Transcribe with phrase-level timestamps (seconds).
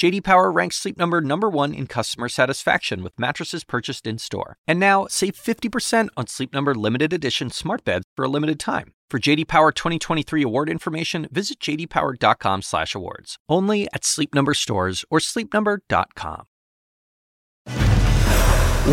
[0.00, 4.56] JD Power ranks Sleep Number number 1 in customer satisfaction with mattresses purchased in-store.
[4.66, 8.94] And now, save 50% on Sleep Number limited edition smart beds for a limited time.
[9.10, 13.36] For JD Power 2023 award information, visit jdpower.com/awards.
[13.46, 16.46] Only at Sleep Number stores or sleepnumber.com.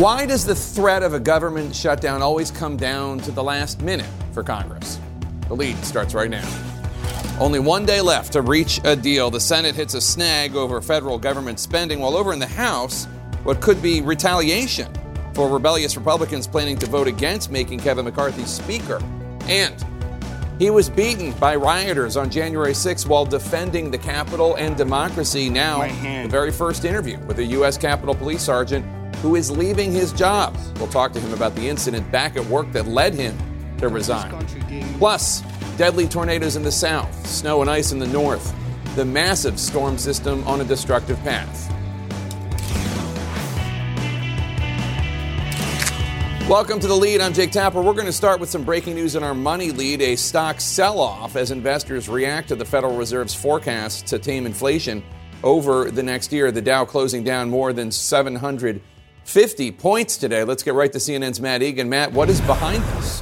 [0.01, 4.09] Why does the threat of a government shutdown always come down to the last minute
[4.33, 4.99] for Congress?
[5.47, 6.76] The lead starts right now.
[7.39, 9.29] Only one day left to reach a deal.
[9.29, 13.05] The Senate hits a snag over federal government spending, while over in the House,
[13.43, 14.91] what could be retaliation
[15.33, 18.99] for rebellious Republicans planning to vote against making Kevin McCarthy Speaker.
[19.43, 19.85] And
[20.57, 25.49] he was beaten by rioters on January 6 while defending the Capitol and democracy.
[25.49, 27.77] Now, the very first interview with a U.S.
[27.77, 28.83] Capitol Police Sergeant
[29.17, 30.57] who is leaving his job.
[30.77, 33.37] We'll talk to him about the incident back at work that led him
[33.77, 34.31] to resign.
[34.97, 35.43] Plus,
[35.77, 38.51] deadly tornadoes in the south, snow and ice in the north,
[38.95, 41.71] the massive storm system on a destructive path.
[46.49, 47.21] Welcome to the lead.
[47.21, 47.79] I'm Jake Tapper.
[47.79, 50.99] We're going to start with some breaking news in our money lead a stock sell
[50.99, 55.03] off as investors react to the Federal Reserve's forecast to tame inflation
[55.43, 56.51] over the next year.
[56.51, 60.43] The Dow closing down more than 750 points today.
[60.43, 61.87] Let's get right to CNN's Matt Egan.
[61.87, 63.21] Matt, what is behind this?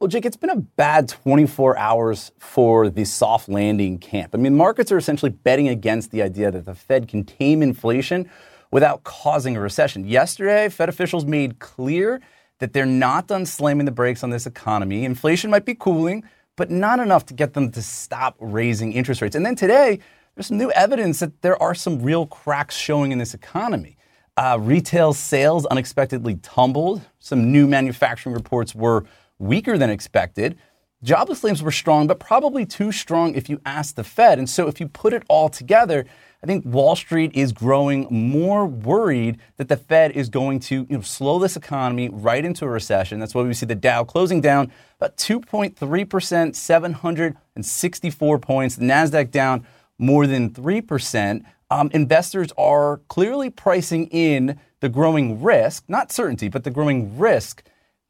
[0.00, 4.32] Well, Jake, it's been a bad 24 hours for the soft landing camp.
[4.32, 8.30] I mean, markets are essentially betting against the idea that the Fed can tame inflation
[8.70, 10.06] without causing a recession.
[10.06, 12.20] Yesterday, Fed officials made clear
[12.60, 15.04] that they're not done slamming the brakes on this economy.
[15.04, 16.22] Inflation might be cooling,
[16.54, 19.34] but not enough to get them to stop raising interest rates.
[19.34, 19.98] And then today,
[20.36, 23.96] there's some new evidence that there are some real cracks showing in this economy.
[24.36, 27.02] Uh, retail sales unexpectedly tumbled.
[27.18, 29.04] Some new manufacturing reports were
[29.38, 30.58] weaker than expected.
[31.02, 34.38] Jobless claims were strong, but probably too strong if you ask the Fed.
[34.38, 36.04] And so if you put it all together,
[36.42, 40.96] I think Wall Street is growing more worried that the Fed is going to you
[40.96, 43.20] know, slow this economy right into a recession.
[43.20, 48.76] That's why we see the Dow closing down about 2.3%, 764 points.
[48.76, 49.66] The NASDAQ down
[49.98, 51.44] more than 3%.
[51.70, 57.62] Um, investors are clearly pricing in the growing risk, not certainty, but the growing risk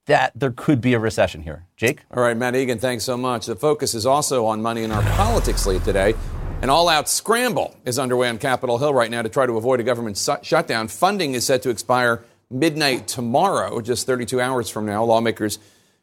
[0.08, 1.66] that there could be a recession here.
[1.76, 2.00] Jake?
[2.10, 3.46] All right, Matt Egan, thanks so much.
[3.46, 6.14] The focus is also on money in our politics lead today.
[6.60, 9.80] An all out scramble is underway on Capitol Hill right now to try to avoid
[9.80, 10.88] a government su- shutdown.
[10.88, 15.04] Funding is set to expire midnight tomorrow, just 32 hours from now.
[15.04, 15.58] Lawmakers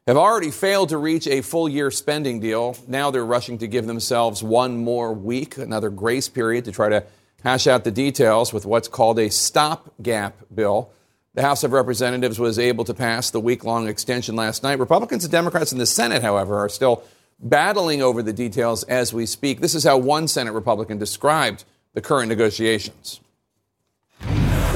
[0.08, 2.78] have already failed to reach a full year spending deal.
[2.88, 7.04] Now they're rushing to give themselves one more week, another grace period to try to
[7.44, 10.92] hash out the details with what's called a stopgap bill.
[11.36, 14.80] The House of Representatives was able to pass the week long extension last night.
[14.80, 17.04] Republicans and Democrats in the Senate, however, are still
[17.40, 19.60] battling over the details as we speak.
[19.60, 23.20] This is how one Senate Republican described the current negotiations.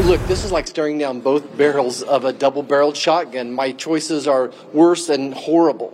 [0.02, 3.54] Look, this is like staring down both barrels of a double barreled shotgun.
[3.54, 5.94] My choices are worse and horrible.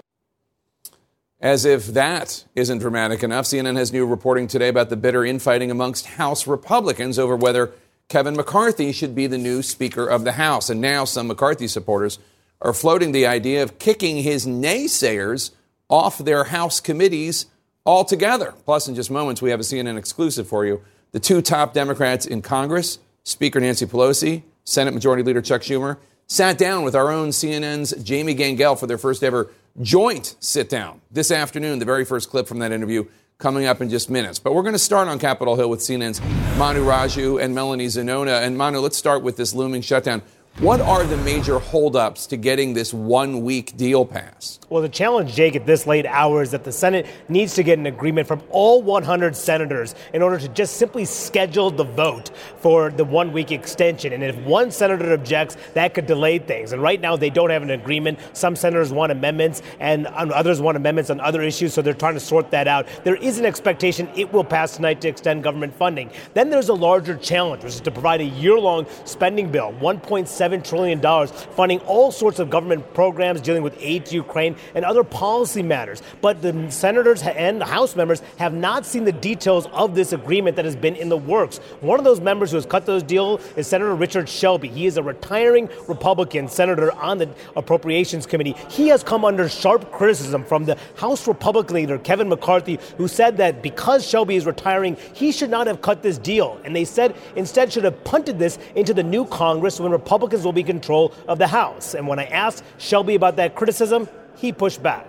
[1.40, 5.70] As if that isn't dramatic enough, CNN has new reporting today about the bitter infighting
[5.70, 7.72] amongst House Republicans over whether
[8.08, 10.70] Kevin McCarthy should be the new Speaker of the House.
[10.70, 12.20] And now some McCarthy supporters
[12.62, 15.52] are floating the idea of kicking his naysayers
[15.90, 17.48] off their House committees
[17.86, 18.54] altogether.
[18.66, 20.82] Plus, in just moments, we have a CNN exclusive for you.
[21.12, 26.58] The two top Democrats in Congress, Speaker Nancy Pelosi, Senate Majority Leader Chuck Schumer, sat
[26.58, 29.52] down with our own CNN's Jamie Gangel for their first ever
[29.82, 31.80] joint sit down this afternoon.
[31.80, 33.06] The very first clip from that interview
[33.38, 34.40] coming up in just minutes.
[34.40, 36.22] But we're going to start on Capitol Hill with CNN's
[36.57, 38.41] Manu Raju and Melanie Zanona.
[38.41, 40.22] And Manu, let's start with this looming shutdown.
[40.60, 44.66] What are the major holdups to getting this one week deal passed?
[44.70, 47.78] Well, the challenge, Jake, at this late hour is that the Senate needs to get
[47.78, 52.90] an agreement from all 100 senators in order to just simply schedule the vote for
[52.90, 54.13] the one week extension.
[54.13, 56.72] And if one senator objects, that could delay things.
[56.72, 58.18] And right now, they don't have an agreement.
[58.31, 62.22] Some senators want amendments, and others want amendments on other issues, so they're trying to
[62.22, 62.88] sort that out.
[63.04, 66.12] There is an expectation it will pass tonight to extend government funding.
[66.34, 70.44] Then there's a larger challenge, which is to provide a year long spending bill, 1.7
[70.45, 75.03] $7 trillion, funding all sorts of government programs dealing with aid to Ukraine and other
[75.03, 76.01] policy matters.
[76.21, 80.56] But the senators and the House members have not seen the details of this agreement
[80.56, 81.57] that has been in the works.
[81.81, 84.68] One of those members who has cut those deals is Senator Richard Shelby.
[84.68, 88.56] He is a retiring Republican senator on the Appropriations Committee.
[88.69, 93.38] He has come under sharp criticism from the House Republican leader, Kevin McCarthy, who said
[93.38, 96.59] that because Shelby is retiring, he should not have cut this deal.
[96.63, 100.54] And they said instead should have punted this into the new Congress when Republicans will
[100.54, 101.94] be in control of the House.
[101.94, 105.08] And when I asked Shelby about that criticism, he pushed back.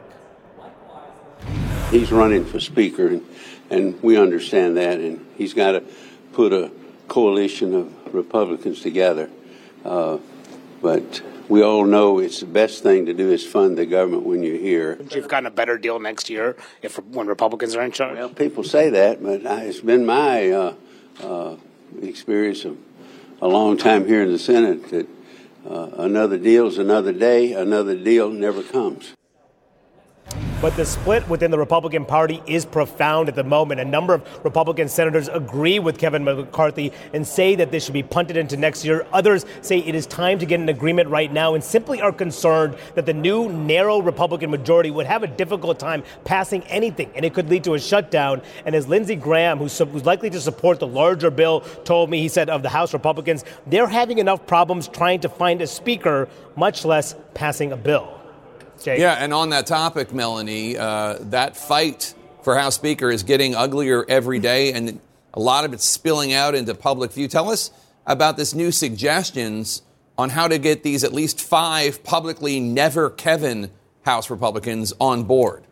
[1.90, 3.24] He's running for Speaker, and,
[3.70, 5.84] and we understand that, and he's got to
[6.32, 6.70] put a
[7.08, 9.30] coalition of Republicans together.
[9.84, 10.18] Uh,
[10.82, 14.42] but we all know it's the best thing to do is fund the government when
[14.42, 14.98] you're here.
[15.10, 18.18] You've gotten a better deal next year if when Republicans are in charge.
[18.18, 20.74] Well, people say that, but I, it's been my uh,
[21.22, 21.56] uh,
[22.02, 22.76] experience of
[23.40, 25.08] a long time here in the Senate that
[25.68, 29.15] Uh, another deal is another day, another deal never comes.
[30.62, 33.78] But the split within the Republican Party is profound at the moment.
[33.78, 38.02] A number of Republican senators agree with Kevin McCarthy and say that this should be
[38.02, 39.06] punted into next year.
[39.12, 42.74] Others say it is time to get an agreement right now and simply are concerned
[42.94, 47.34] that the new narrow Republican majority would have a difficult time passing anything and it
[47.34, 48.40] could lead to a shutdown.
[48.64, 52.28] And as Lindsey Graham, who's, who's likely to support the larger bill, told me, he
[52.28, 56.86] said of the House Republicans, they're having enough problems trying to find a speaker, much
[56.86, 58.15] less passing a bill.
[58.86, 59.00] Jake.
[59.00, 64.06] Yeah, and on that topic, Melanie, uh, that fight for House Speaker is getting uglier
[64.08, 65.00] every day, and
[65.34, 67.26] a lot of it's spilling out into public view.
[67.26, 67.72] Tell us
[68.06, 69.82] about this new suggestions
[70.16, 73.72] on how to get these at least five publicly never Kevin
[74.02, 75.64] House Republicans on board.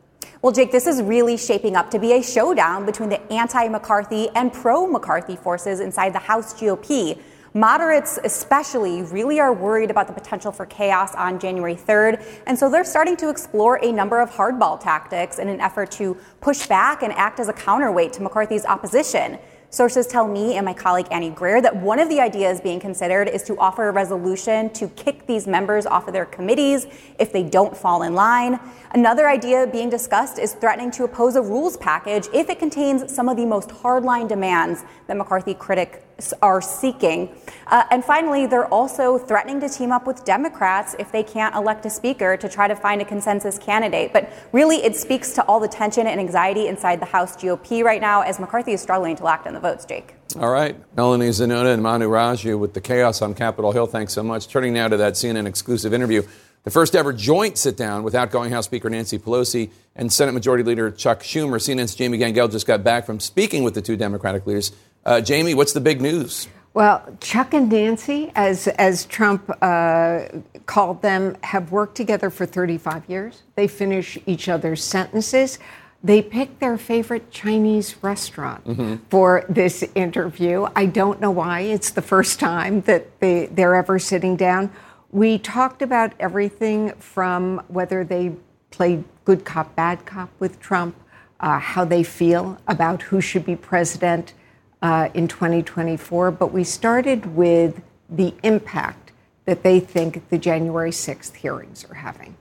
[0.42, 4.28] Well, Jake, this is really shaping up to be a showdown between the anti McCarthy
[4.34, 7.16] and pro McCarthy forces inside the House GOP.
[7.56, 12.20] Moderates, especially, really are worried about the potential for chaos on January 3rd.
[12.48, 16.16] And so they're starting to explore a number of hardball tactics in an effort to
[16.40, 19.38] push back and act as a counterweight to McCarthy's opposition.
[19.70, 23.28] Sources tell me and my colleague Annie Grayer that one of the ideas being considered
[23.28, 26.88] is to offer a resolution to kick these members off of their committees
[27.20, 28.58] if they don't fall in line.
[28.94, 33.28] Another idea being discussed is threatening to oppose a rules package if it contains some
[33.28, 35.98] of the most hardline demands that McCarthy critics
[36.42, 37.34] are seeking.
[37.66, 41.84] Uh, and finally, they're also threatening to team up with Democrats if they can't elect
[41.86, 44.12] a speaker to try to find a consensus candidate.
[44.12, 48.00] But really, it speaks to all the tension and anxiety inside the House GOP right
[48.00, 50.14] now as McCarthy is struggling to lock down the votes, Jake.
[50.38, 50.76] All right.
[50.96, 53.86] Melanie Zanona and Manu Raju with the chaos on Capitol Hill.
[53.86, 54.48] Thanks so much.
[54.48, 56.22] Turning now to that CNN exclusive interview.
[56.64, 60.64] The first ever joint sit down with outgoing House Speaker Nancy Pelosi and Senate Majority
[60.64, 61.56] Leader Chuck Schumer.
[61.56, 64.72] CNN's Jamie Gangel just got back from speaking with the two Democratic leaders.
[65.04, 66.48] Uh, Jamie, what's the big news?
[66.72, 70.24] Well, Chuck and Nancy, as as Trump uh,
[70.66, 73.42] called them, have worked together for 35 years.
[73.54, 75.58] They finish each other's sentences.
[76.02, 78.96] They picked their favorite Chinese restaurant mm-hmm.
[79.08, 80.66] for this interview.
[80.74, 81.60] I don't know why.
[81.60, 84.70] It's the first time that they, they're ever sitting down.
[85.12, 88.32] We talked about everything from whether they
[88.70, 90.96] played good cop, bad cop with Trump,
[91.40, 94.34] uh, how they feel about who should be president
[94.84, 96.30] uh, in 2024.
[96.30, 99.12] But we started with the impact
[99.46, 102.36] that they think the January 6th hearings are having.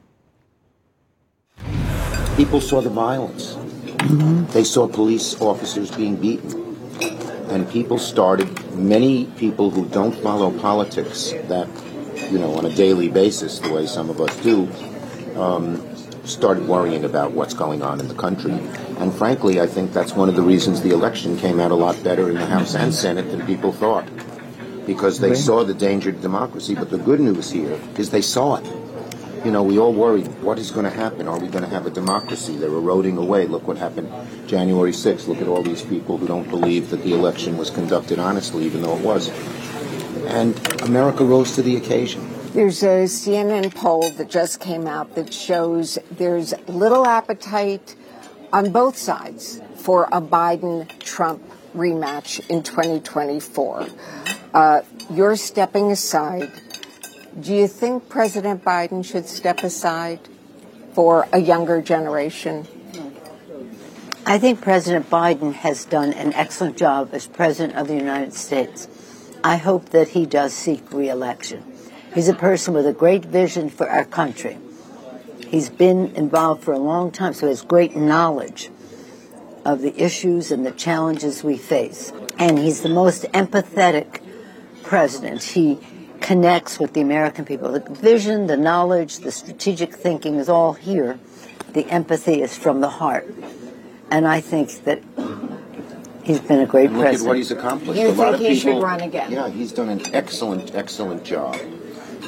[2.35, 3.53] People saw the violence.
[3.53, 4.51] Mm-hmm.
[4.51, 6.61] They saw police officers being beaten.
[7.49, 11.67] And people started, many people who don't follow politics that
[12.29, 14.67] you know, on a daily basis, the way some of us do,
[15.39, 15.92] um,
[16.23, 18.53] started worrying about what's going on in the country.
[18.99, 22.01] And frankly, I think that's one of the reasons the election came out a lot
[22.03, 24.07] better in the House and Senate than people thought.
[24.85, 26.75] Because they saw the danger to democracy.
[26.75, 28.65] But the good news here is they saw it.
[29.45, 31.27] You know, we all worried, what is going to happen?
[31.27, 32.55] Are we going to have a democracy?
[32.55, 33.45] They're eroding away.
[33.45, 34.11] Look what happened
[34.47, 35.27] January 6th.
[35.27, 38.81] Look at all these people who don't believe that the election was conducted honestly, even
[38.81, 39.29] though it was
[40.27, 42.32] and America rose to the occasion.
[42.53, 47.95] There's a CNN poll that just came out that shows there's little appetite
[48.53, 51.41] on both sides for a Biden Trump
[51.75, 53.87] rematch in 2024.
[54.53, 56.51] Uh, you're stepping aside.
[57.41, 60.19] Do you think President Biden should step aside
[60.93, 62.67] for a younger generation?
[64.27, 68.87] I think President Biden has done an excellent job as President of the United States.
[69.43, 71.72] I hope that he does seek reelection.
[72.13, 74.57] He's a person with a great vision for our country.
[75.47, 78.69] He's been involved for a long time, so he has great knowledge
[79.65, 82.11] of the issues and the challenges we face.
[82.37, 84.21] And he's the most empathetic
[84.83, 85.43] president.
[85.43, 85.79] He
[86.21, 87.71] connects with the American people.
[87.71, 91.19] The vision, the knowledge, the strategic thinking is all here.
[91.73, 93.33] The empathy is from the heart.
[94.11, 95.01] And I think that
[96.23, 97.25] he's been a great Look president.
[97.25, 97.99] at what he's accomplished.
[97.99, 99.31] You a lot think of he should people, run again?
[99.31, 101.57] Yeah, he's done an excellent, excellent job.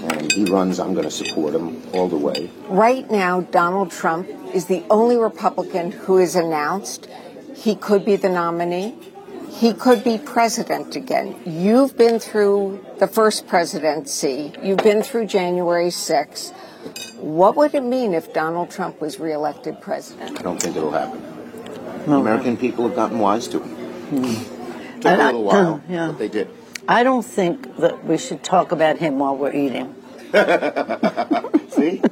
[0.07, 2.49] And he runs, I'm going to support him all the way.
[2.69, 7.07] Right now, Donald Trump is the only Republican who is announced
[7.55, 8.95] he could be the nominee.
[9.49, 11.35] He could be president again.
[11.45, 14.53] You've been through the first presidency.
[14.61, 16.53] You've been through January 6th.
[17.19, 20.37] What would it mean if Donald Trump was reelected president?
[20.39, 21.21] I don't think it'll happen.
[22.05, 23.69] The American people have gotten wise to him.
[23.69, 24.99] Hmm.
[25.01, 26.07] Took And a I- little while, yeah.
[26.07, 26.49] but they did.
[26.87, 29.95] I don't think that we should talk about him while we're eating.
[31.69, 32.01] See?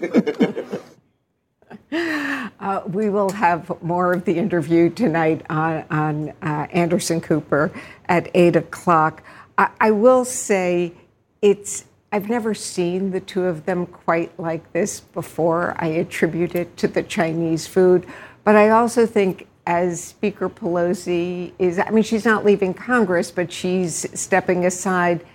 [2.59, 7.71] Uh, we will have more of the interview tonight on, on uh, Anderson Cooper
[8.07, 9.21] at 8 o'clock.
[9.57, 10.93] I, I will say
[11.41, 15.75] it's, I've never seen the two of them quite like this before.
[15.77, 18.07] I attribute it to the Chinese food.
[18.45, 23.51] But I also think as Speaker Pelosi is, I mean, she's not leaving Congress, but
[23.51, 25.25] she's stepping aside.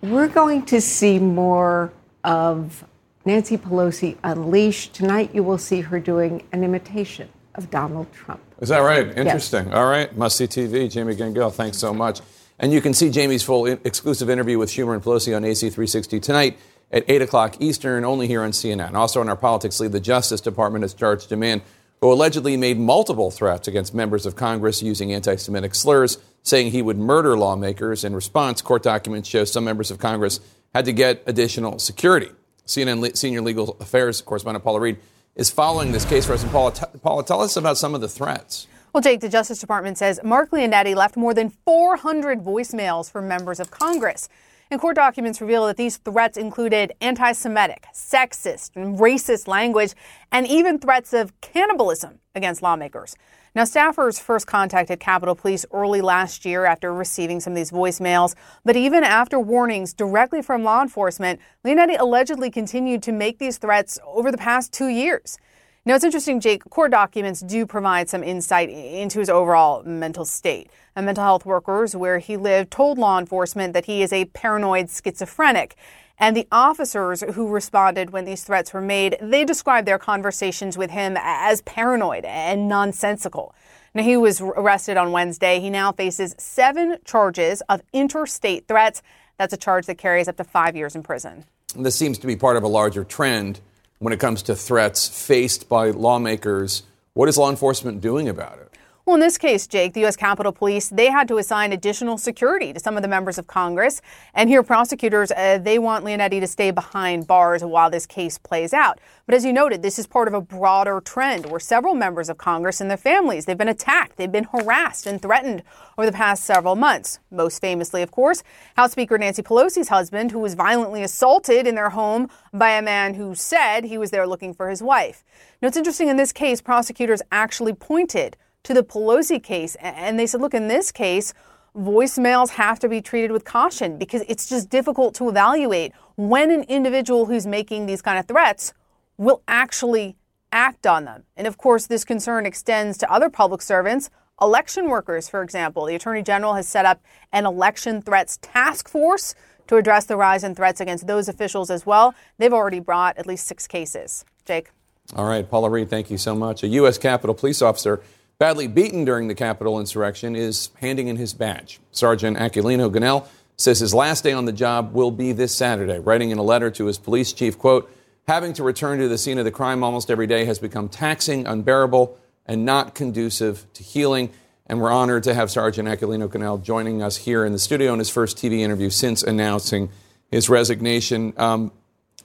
[0.00, 2.84] We're going to see more of
[3.24, 4.94] Nancy Pelosi unleashed.
[4.94, 8.40] Tonight, you will see her doing an imitation of Donald Trump.
[8.60, 9.06] Is that right?
[9.16, 9.72] Interesting.
[9.72, 10.16] All right.
[10.16, 10.90] Must see TV.
[10.90, 12.20] Jamie Gangel, thanks so much.
[12.58, 16.58] And you can see Jamie's full exclusive interview with Schumer and Pelosi on AC360 tonight
[16.92, 18.94] at 8 o'clock Eastern, only here on CNN.
[18.94, 21.62] Also on our politics lead, the Justice Department has charged a man
[22.04, 26.82] who allegedly made multiple threats against members of Congress using anti Semitic slurs, saying he
[26.82, 28.04] would murder lawmakers.
[28.04, 30.38] In response, court documents show some members of Congress
[30.74, 32.28] had to get additional security.
[32.66, 34.98] CNN senior legal affairs correspondent Paula Reed
[35.34, 36.42] is following this case for us.
[36.42, 38.66] And Paula, t- Paula, tell us about some of the threats.
[38.92, 43.58] Well, Jake, the Justice Department says Mark Leonetti left more than 400 voicemails for members
[43.58, 44.28] of Congress.
[44.74, 49.94] And court documents reveal that these threats included anti Semitic, sexist, and racist language,
[50.32, 53.14] and even threats of cannibalism against lawmakers.
[53.54, 58.34] Now, staffers first contacted Capitol Police early last year after receiving some of these voicemails.
[58.64, 64.00] But even after warnings directly from law enforcement, Leonetti allegedly continued to make these threats
[64.04, 65.38] over the past two years.
[65.86, 70.70] Now, it's interesting, Jake, court documents do provide some insight into his overall mental state.
[70.96, 74.88] And mental health workers where he lived told law enforcement that he is a paranoid
[74.88, 75.76] schizophrenic.
[76.18, 80.90] And the officers who responded when these threats were made, they described their conversations with
[80.90, 83.54] him as paranoid and nonsensical.
[83.92, 85.60] Now, he was arrested on Wednesday.
[85.60, 89.02] He now faces seven charges of interstate threats.
[89.36, 91.44] That's a charge that carries up to five years in prison.
[91.76, 93.60] This seems to be part of a larger trend
[94.04, 96.82] when it comes to threats faced by lawmakers.
[97.14, 98.70] What is law enforcement doing about it?
[99.06, 100.16] Well, in this case, Jake, the U.S.
[100.16, 104.00] Capitol Police, they had to assign additional security to some of the members of Congress.
[104.32, 108.72] And here, prosecutors, uh, they want Leonetti to stay behind bars while this case plays
[108.72, 108.98] out.
[109.26, 112.38] But as you noted, this is part of a broader trend where several members of
[112.38, 115.62] Congress and their families, they've been attacked, they've been harassed and threatened
[115.98, 117.18] over the past several months.
[117.30, 118.42] Most famously, of course,
[118.74, 123.12] House Speaker Nancy Pelosi's husband, who was violently assaulted in their home by a man
[123.12, 125.24] who said he was there looking for his wife.
[125.60, 129.76] Now, it's interesting in this case, prosecutors actually pointed to the Pelosi case.
[129.76, 131.32] And they said, look, in this case,
[131.76, 136.62] voicemails have to be treated with caution because it's just difficult to evaluate when an
[136.64, 138.72] individual who's making these kind of threats
[139.16, 140.16] will actually
[140.52, 141.24] act on them.
[141.36, 145.84] And of course, this concern extends to other public servants, election workers, for example.
[145.86, 147.02] The Attorney General has set up
[147.32, 149.34] an election threats task force
[149.66, 152.14] to address the rise in threats against those officials as well.
[152.38, 154.24] They've already brought at least six cases.
[154.44, 154.70] Jake.
[155.16, 156.62] All right, Paula Reed, thank you so much.
[156.62, 156.98] A U.S.
[156.98, 158.02] Capitol police officer
[158.38, 161.80] badly beaten during the Capitol insurrection, is handing in his badge.
[161.90, 163.26] Sergeant Aquilino Gonell
[163.56, 166.70] says his last day on the job will be this Saturday, writing in a letter
[166.70, 167.90] to his police chief, quote,
[168.26, 171.46] having to return to the scene of the crime almost every day has become taxing,
[171.46, 174.30] unbearable, and not conducive to healing.
[174.66, 177.98] And we're honored to have Sergeant Aquilino Gonell joining us here in the studio in
[177.98, 179.90] his first TV interview since announcing
[180.30, 181.34] his resignation.
[181.36, 181.70] Um,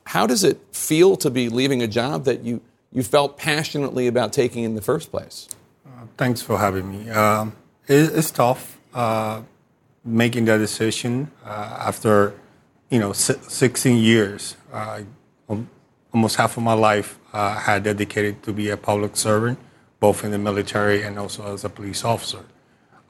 [0.06, 2.62] how does it feel to be leaving a job that you,
[2.92, 5.48] you felt passionately about taking in the first place?
[6.18, 7.10] Thanks for having me.
[7.10, 7.54] Um,
[7.88, 9.42] it, it's tough uh,
[10.04, 12.34] making that decision uh, after,
[12.90, 14.56] you know, 16 years.
[14.72, 15.02] Uh,
[16.14, 19.60] almost half of my life I had dedicated to be a public servant,
[20.00, 22.46] both in the military and also as a police officer.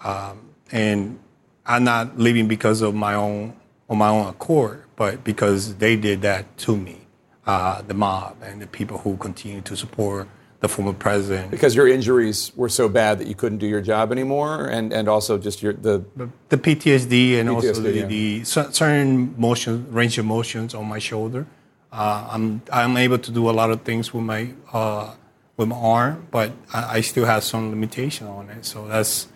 [0.03, 1.19] Um, and
[1.65, 3.55] I'm not leaving because of my own
[3.89, 7.01] on my own accord, but because they did that to me,
[7.47, 10.27] uh, the mob and the people who continue to support
[10.61, 11.51] the former president.
[11.51, 15.07] Because your injuries were so bad that you couldn't do your job anymore, and, and
[15.07, 16.03] also just your the
[16.49, 18.05] the PTSD and PTSD, also the, yeah.
[18.05, 21.47] the certain motion range of motions on my shoulder.
[21.91, 25.13] Uh, I'm I'm able to do a lot of things with my uh,
[25.55, 28.65] with my arm, but I, I still have some limitation on it.
[28.65, 29.27] So that's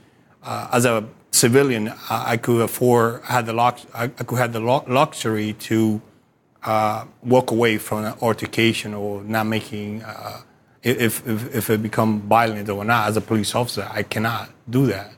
[0.44, 4.40] uh, as a civilian, I, I could afford I had the lux- I, I could
[4.40, 6.02] have the lu- luxury to
[6.64, 10.42] uh, walk away from an altercation or not making uh,
[10.84, 13.08] if, if if it become violent or not.
[13.10, 15.12] As a police officer, I cannot do that.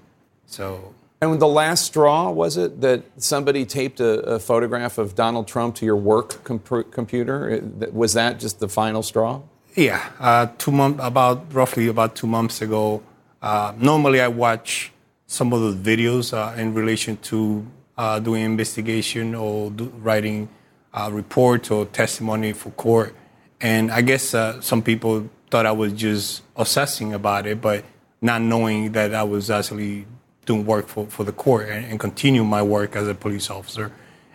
[0.45, 5.47] So And the last straw was it that somebody taped a, a photograph of Donald
[5.47, 7.61] Trump to your work compu- computer?
[7.91, 9.41] Was that just the final straw?
[9.75, 13.01] Yeah, uh, two months about roughly about two months ago.
[13.41, 14.91] Uh, normally, I watch
[15.27, 17.65] some of those videos uh, in relation to
[17.97, 20.47] uh, doing investigation or do, writing
[20.93, 23.13] uh, reports or testimony for court,
[23.59, 27.85] and I guess uh, some people thought I was just obsessing about it, but
[28.21, 30.05] not knowing that I was actually
[30.45, 33.91] doing work for, for the court and, and continue my work as a police officer.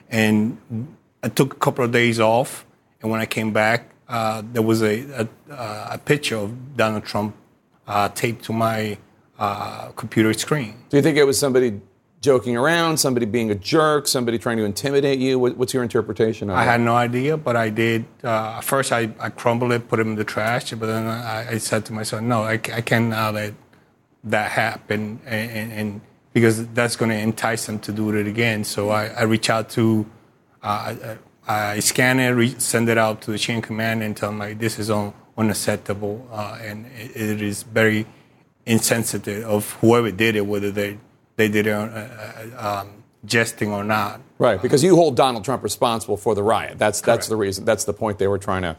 [0.09, 0.59] And
[1.23, 2.67] I took a couple of days off,
[3.01, 7.37] and when I came back, uh, there was a, a, a picture of Donald Trump
[7.87, 8.99] uh, taped to my
[9.39, 10.75] uh, computer screen.
[10.89, 11.81] Do you think it was somebody
[12.21, 15.39] joking around, somebody being a jerk, somebody trying to intimidate you?
[15.39, 16.67] What, what's your interpretation of I it?
[16.67, 18.05] had no idea, but I did.
[18.23, 21.59] Uh, first, I, I crumbled it, put it in the trash, but then I, I
[21.59, 23.55] said to myself, no, I, I cannot let
[24.25, 26.01] that happen, and, and, and
[26.35, 28.65] because that's going to entice them to do it again.
[28.65, 30.07] So I, I reach out to,
[30.63, 30.95] uh,
[31.49, 34.39] I, I scan it, re- send it out to the chain command, and tell them
[34.39, 38.05] like this is un, unacceptable, uh, and it, it is very
[38.67, 40.99] insensitive of whoever did it, whether they
[41.41, 44.21] they did it uh, um, jesting or not.
[44.39, 46.79] Right, because you hold Donald Trump responsible for the riot.
[46.79, 47.65] That's that's the reason.
[47.65, 48.77] That's the point they were trying to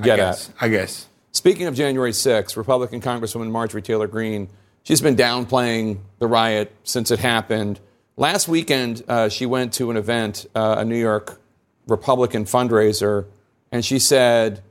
[0.00, 0.54] get guess, at.
[0.60, 1.06] I guess.
[1.32, 4.48] Speaking of January 6th, Republican Congresswoman Marjorie Taylor Greene,
[4.82, 7.80] she's been downplaying the riot since it happened.
[8.16, 11.40] Last weekend, uh, she went to an event, uh, a New York
[11.86, 13.26] Republican fundraiser,
[13.70, 14.62] and she said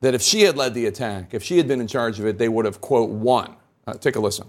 [0.00, 2.38] that if she had led the attack, if she had been in charge of it,
[2.38, 3.54] they would have, quote, won.
[3.86, 4.48] Uh, take a listen.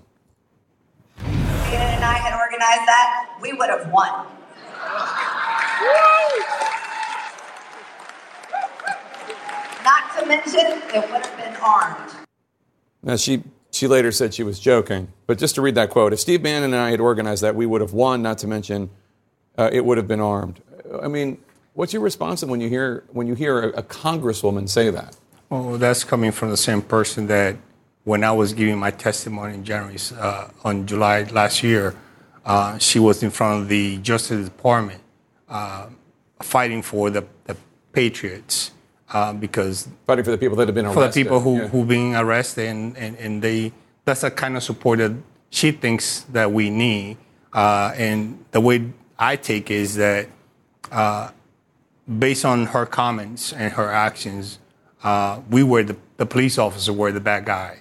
[2.56, 4.26] Ian and I had organized that, we would have won.
[9.84, 12.12] Not to mention, it would have been armed.
[13.04, 16.20] Now, she, she later said she was joking, but just to read that quote, if
[16.20, 18.90] Steve Bannon and I had organized that, we would have won, not to mention
[19.58, 20.62] uh, it would have been armed.
[21.02, 21.38] I mean,
[21.74, 25.16] what's your response when you hear, when you hear a, a congresswoman say that?
[25.50, 27.58] Well, that's coming from the same person that
[28.04, 31.96] when I was giving my testimony in January, uh, on July last year,
[32.46, 35.02] uh, she was in front of the Justice Department
[35.50, 35.88] uh,
[36.42, 37.58] fighting for the, the
[37.92, 38.72] Patriots
[39.10, 41.02] uh, because fighting for the people that have been arrested.
[41.02, 41.68] for the people who yeah.
[41.68, 43.72] who being arrested and, and, and they
[44.04, 45.12] that's the kind of support that
[45.50, 47.18] she thinks that we need
[47.54, 50.28] uh, and the way I take is that
[50.92, 51.32] uh,
[52.20, 54.60] based on her comments and her actions
[55.04, 57.80] uh, we were the, the police officer were the bad guy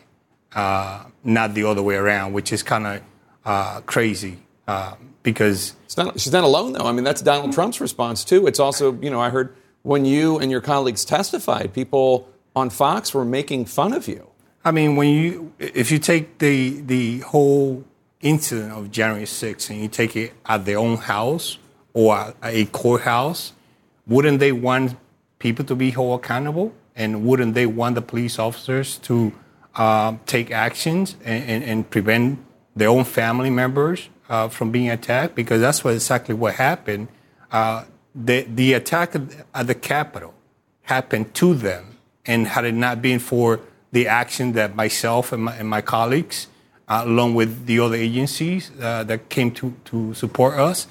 [0.54, 3.02] uh, not the other way around which is kind of
[3.44, 6.86] uh, crazy uh, because It's not, she's not alone, though.
[6.86, 8.46] I mean, that's Donald Trump's response, too.
[8.46, 13.12] It's also, you know, I heard when you and your colleagues testified, people on Fox
[13.14, 14.30] were making fun of you.
[14.64, 17.84] I mean, when you if you take the the whole
[18.22, 21.58] incident of January 6th and you take it at their own house
[21.92, 23.52] or a courthouse,
[24.06, 24.96] wouldn't they want
[25.38, 26.74] people to be held accountable?
[26.96, 29.32] And wouldn't they want the police officers to
[29.74, 32.38] um, take actions and, and, and prevent
[32.74, 35.34] their own family members uh, from being attacked?
[35.34, 37.08] Because that's what exactly what happened.
[37.50, 37.84] Uh,
[38.14, 39.14] the the attack
[39.54, 40.34] at the Capitol
[40.82, 43.60] happened to them, and had it not been for
[43.92, 46.48] the action that myself and my, and my colleagues,
[46.88, 50.88] uh, along with the other agencies uh, that came to, to support us,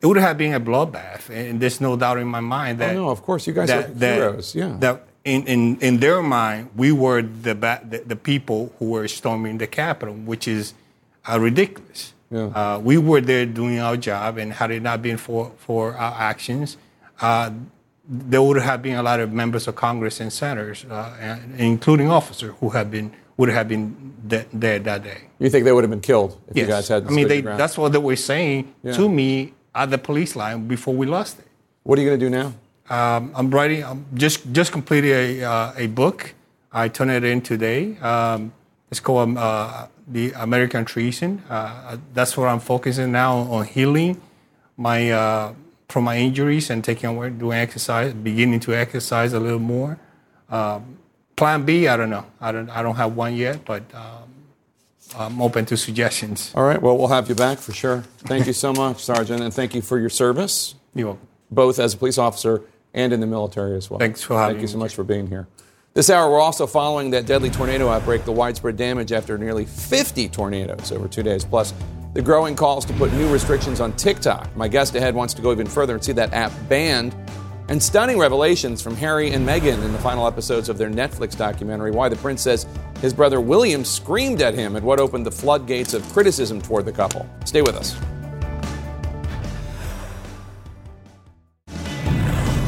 [0.00, 1.28] it would have been a bloodbath.
[1.28, 2.90] And there's no doubt in my mind that.
[2.94, 3.46] oh, no, of course.
[3.46, 4.54] You guys that, are that- heroes.
[4.54, 4.76] Yeah.
[4.78, 9.58] That in, in, in their mind, we were the, the, the people who were storming
[9.58, 10.74] the Capitol, which is
[11.26, 12.13] uh, ridiculous.
[12.34, 16.14] Uh, we were there doing our job, and had it not been for, for our
[16.20, 16.76] actions,
[17.20, 17.50] uh,
[18.08, 22.10] there would have been a lot of members of Congress and senators, uh, and, including
[22.10, 25.22] officers, who have been would have been de- there that day.
[25.40, 26.66] You think they would have been killed if Yes.
[26.66, 28.92] you guys had I mean, they, that's what they were saying Yeah.
[28.92, 31.46] to me at the police line before we lost it.
[31.82, 32.52] What are you going to do now?
[32.88, 33.82] Um, I'm writing.
[33.82, 35.10] I'm just just completed
[35.42, 36.34] a uh, a book.
[36.72, 37.96] I turned it in today.
[37.98, 38.52] Um,
[38.94, 41.42] it's called um, uh, the American Treason.
[41.50, 44.20] Uh, that's where I'm focusing now on healing
[44.76, 45.54] my uh,
[45.88, 49.98] from my injuries and taking away doing exercise, beginning to exercise a little more.
[50.48, 50.98] Um,
[51.34, 52.24] plan B, I don't know.
[52.40, 54.28] I don't, I don't have one yet, but um,
[55.16, 56.52] I'm open to suggestions.
[56.54, 56.80] All right.
[56.80, 58.04] Well, we'll have you back for sure.
[58.18, 60.76] Thank you so much, Sergeant, and thank you for your service.
[60.94, 61.26] You're welcome.
[61.50, 63.98] Both as a police officer and in the military as well.
[63.98, 64.84] Thanks for having Thank you so me.
[64.84, 65.48] much for being here.
[65.94, 70.28] This hour, we're also following that deadly tornado outbreak, the widespread damage after nearly 50
[70.28, 71.72] tornadoes over two days, plus
[72.14, 74.56] the growing calls to put new restrictions on TikTok.
[74.56, 77.14] My guest ahead wants to go even further and see that app banned.
[77.68, 81.92] And stunning revelations from Harry and Meghan in the final episodes of their Netflix documentary,
[81.92, 82.66] Why the Prince says
[83.00, 86.92] his brother William screamed at him at what opened the floodgates of criticism toward the
[86.92, 87.24] couple.
[87.44, 87.96] Stay with us.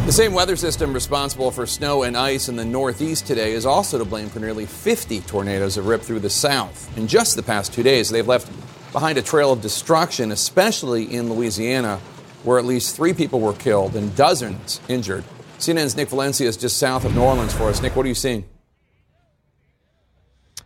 [0.07, 3.99] The same weather system responsible for snow and ice in the Northeast today is also
[3.99, 6.97] to blame for nearly 50 tornadoes that ripped through the South.
[6.97, 8.49] In just the past two days, they've left
[8.93, 11.97] behind a trail of destruction, especially in Louisiana,
[12.45, 15.25] where at least three people were killed and dozens injured.
[15.59, 17.83] CNN's Nick Valencia is just south of New Orleans for us.
[17.83, 18.45] Nick, what are you seeing?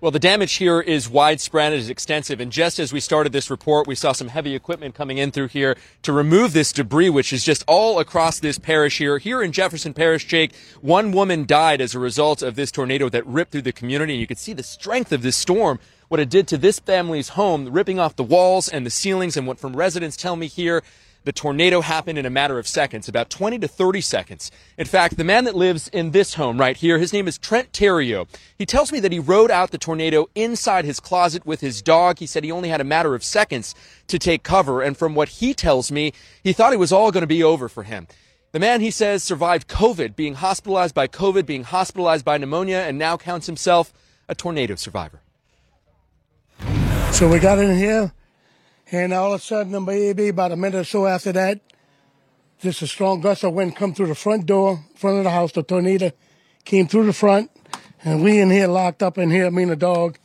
[0.02, 3.50] Well, the damage here is widespread, it is extensive, and just as we started this
[3.50, 7.34] report, we saw some heavy equipment coming in through here to remove this debris, which
[7.34, 9.18] is just all across this parish here.
[9.18, 13.26] Here in Jefferson Parish, Jake, one woman died as a result of this tornado that
[13.26, 16.30] ripped through the community, and you could see the strength of this storm, what it
[16.30, 19.76] did to this family's home, ripping off the walls and the ceilings, and what from
[19.76, 20.82] residents tell me here,
[21.24, 24.50] the tornado happened in a matter of seconds, about 20 to 30 seconds.
[24.78, 27.72] In fact, the man that lives in this home right here, his name is Trent
[27.72, 28.26] Terrio.
[28.56, 32.18] He tells me that he rode out the tornado inside his closet with his dog.
[32.18, 33.74] He said he only had a matter of seconds
[34.06, 34.80] to take cover.
[34.80, 37.68] And from what he tells me, he thought it was all going to be over
[37.68, 38.06] for him.
[38.52, 42.98] The man, he says, survived COVID, being hospitalized by COVID, being hospitalized by pneumonia, and
[42.98, 43.92] now counts himself
[44.28, 45.20] a tornado survivor.
[47.12, 48.12] So we got in here,
[48.92, 51.60] and all of a sudden, maybe about a minute or so after that,
[52.60, 55.52] just a strong gust of wind come through the front door, front of the house.
[55.52, 56.10] The tornado
[56.64, 57.50] came through the front,
[58.04, 60.18] and we in here locked up in here, me and the dog,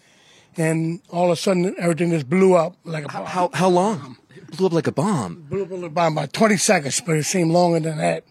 [0.58, 3.26] and all of a sudden everything just blew up like a bomb.
[3.26, 4.18] How, how long?
[4.36, 5.46] It blew up like a bomb.
[5.50, 8.24] Blew up like a bomb about 20 seconds, but it seemed longer than that.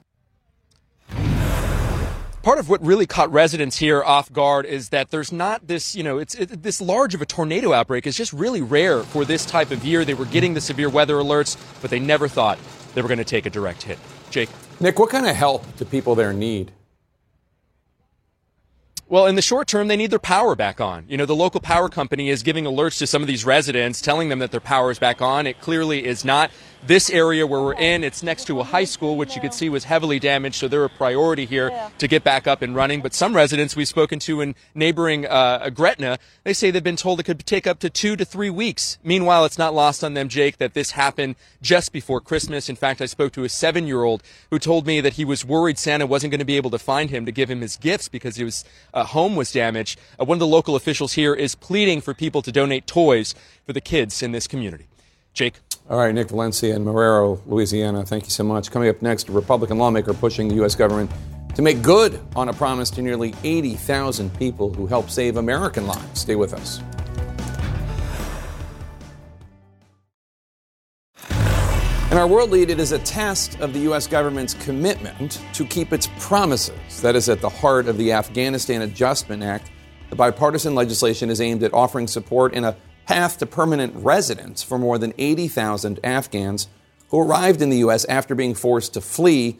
[2.44, 6.02] Part of what really caught residents here off guard is that there's not this, you
[6.02, 9.46] know, it's it, this large of a tornado outbreak is just really rare for this
[9.46, 10.04] type of year.
[10.04, 12.59] They were getting the severe weather alerts, but they never thought
[12.94, 13.98] they were going to take a direct hit.
[14.30, 14.50] Jake.
[14.78, 16.70] Nick, what kind of help do people there need?
[19.09, 21.04] Well, in the short term, they need their power back on.
[21.09, 24.28] You know, the local power company is giving alerts to some of these residents, telling
[24.28, 25.46] them that their power is back on.
[25.46, 26.50] It clearly is not.
[26.87, 29.70] This area where we're in, it's next to a high school, which you could see
[29.70, 33.01] was heavily damaged, so they're a priority here to get back up and running.
[33.01, 37.20] But some residents we've spoken to in neighboring uh, Gretna, they say they've been told
[37.20, 38.99] it could take up to two to three weeks.
[39.03, 42.68] Meanwhile, it's not lost on them, Jake, that this happened just before Christmas.
[42.68, 46.05] In fact, I spoke to a seven-year-old who told me that he was worried Santa
[46.05, 48.62] wasn't going to be able to find him to give him his gifts because his
[48.92, 49.99] uh, home was damaged.
[50.20, 53.73] Uh, one of the local officials here is pleading for people to donate toys for
[53.73, 54.87] the kids in this community.
[55.33, 55.55] Jake.
[55.90, 58.07] All right, Nick Valencia in Marrero, Louisiana.
[58.07, 58.70] Thank you so much.
[58.70, 60.75] Coming up next, a Republican lawmaker pushing the U.S.
[60.75, 61.11] government
[61.55, 66.20] to make good on a promise to nearly 80,000 people who helped save American lives.
[66.20, 66.81] Stay with us.
[72.11, 74.07] In our world lead, it is a test of the U.S.
[74.07, 77.03] government's commitment to keep its promises.
[77.03, 79.70] That is at the heart of the Afghanistan Adjustment Act.
[80.09, 82.75] The bipartisan legislation is aimed at offering support in a
[83.07, 86.69] path to permanent residence for more than 80,000 Afghans
[87.09, 88.05] who arrived in the U.S.
[88.07, 89.59] after being forced to flee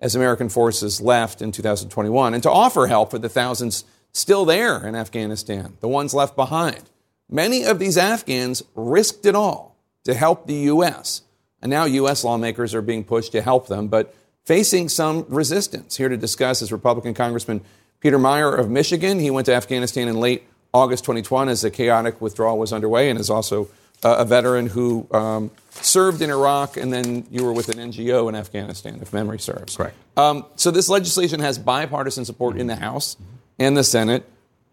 [0.00, 4.86] as American forces left in 2021, and to offer help for the thousands still there
[4.86, 6.82] in Afghanistan, the ones left behind.
[7.28, 11.22] Many of these Afghans risked it all to help the U.S.
[11.62, 12.24] And now U.S.
[12.24, 15.96] lawmakers are being pushed to help them, but facing some resistance.
[15.96, 17.62] Here to discuss is Republican Congressman
[18.00, 19.18] Peter Meijer of Michigan.
[19.18, 20.44] He went to Afghanistan in late
[20.76, 23.68] August 2021 as the chaotic withdrawal was underway and is also
[24.04, 28.28] uh, a veteran who um, served in Iraq and then you were with an NGO
[28.28, 29.76] in Afghanistan, if memory serves.
[29.76, 29.96] Correct.
[30.18, 33.16] Um, so this legislation has bipartisan support in the House
[33.58, 34.28] and the Senate,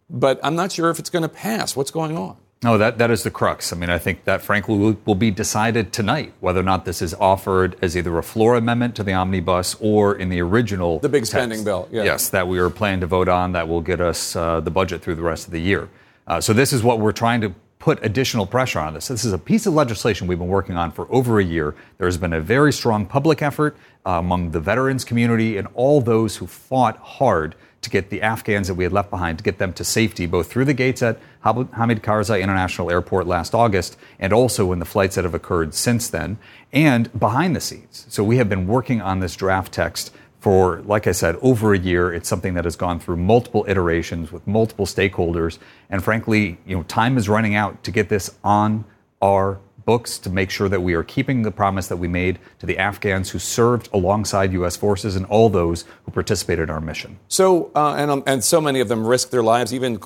[0.10, 1.74] but I'm not sure if it's going to pass.
[1.74, 2.36] What's going on?
[2.64, 3.74] No, that, that is the crux.
[3.74, 7.02] I mean, I think that frankly will, will be decided tonight whether or not this
[7.02, 11.00] is offered as either a floor amendment to the omnibus or in the original.
[11.00, 11.32] The big text.
[11.32, 12.04] spending bill, yeah.
[12.04, 15.02] Yes, that we are planning to vote on that will get us uh, the budget
[15.02, 15.90] through the rest of the year.
[16.26, 19.10] Uh, so this is what we're trying to put additional pressure on this.
[19.10, 21.76] This is a piece of legislation we've been working on for over a year.
[21.98, 26.38] There's been a very strong public effort uh, among the veterans community and all those
[26.38, 29.74] who fought hard to get the Afghans that we had left behind, to get them
[29.74, 34.72] to safety, both through the gates at Hamid Karzai International Airport last August and also
[34.72, 36.38] in the flights that have occurred since then,
[36.72, 38.06] and behind the scenes.
[38.10, 41.80] So we have been working on this draft text for, like I said, over a
[41.80, 42.14] year.
[42.14, 45.58] It's something that has gone through multiple iterations with multiple stakeholders.
[45.90, 48.84] And frankly, you know, time is running out to get this on
[49.22, 52.66] our books to make sure that we are keeping the promise that we made to
[52.66, 54.76] the Afghans who served alongside U.S.
[54.76, 57.20] forces and all those who participated in our mission.
[57.28, 60.00] So, uh, and, um, and so many of them risked their lives, even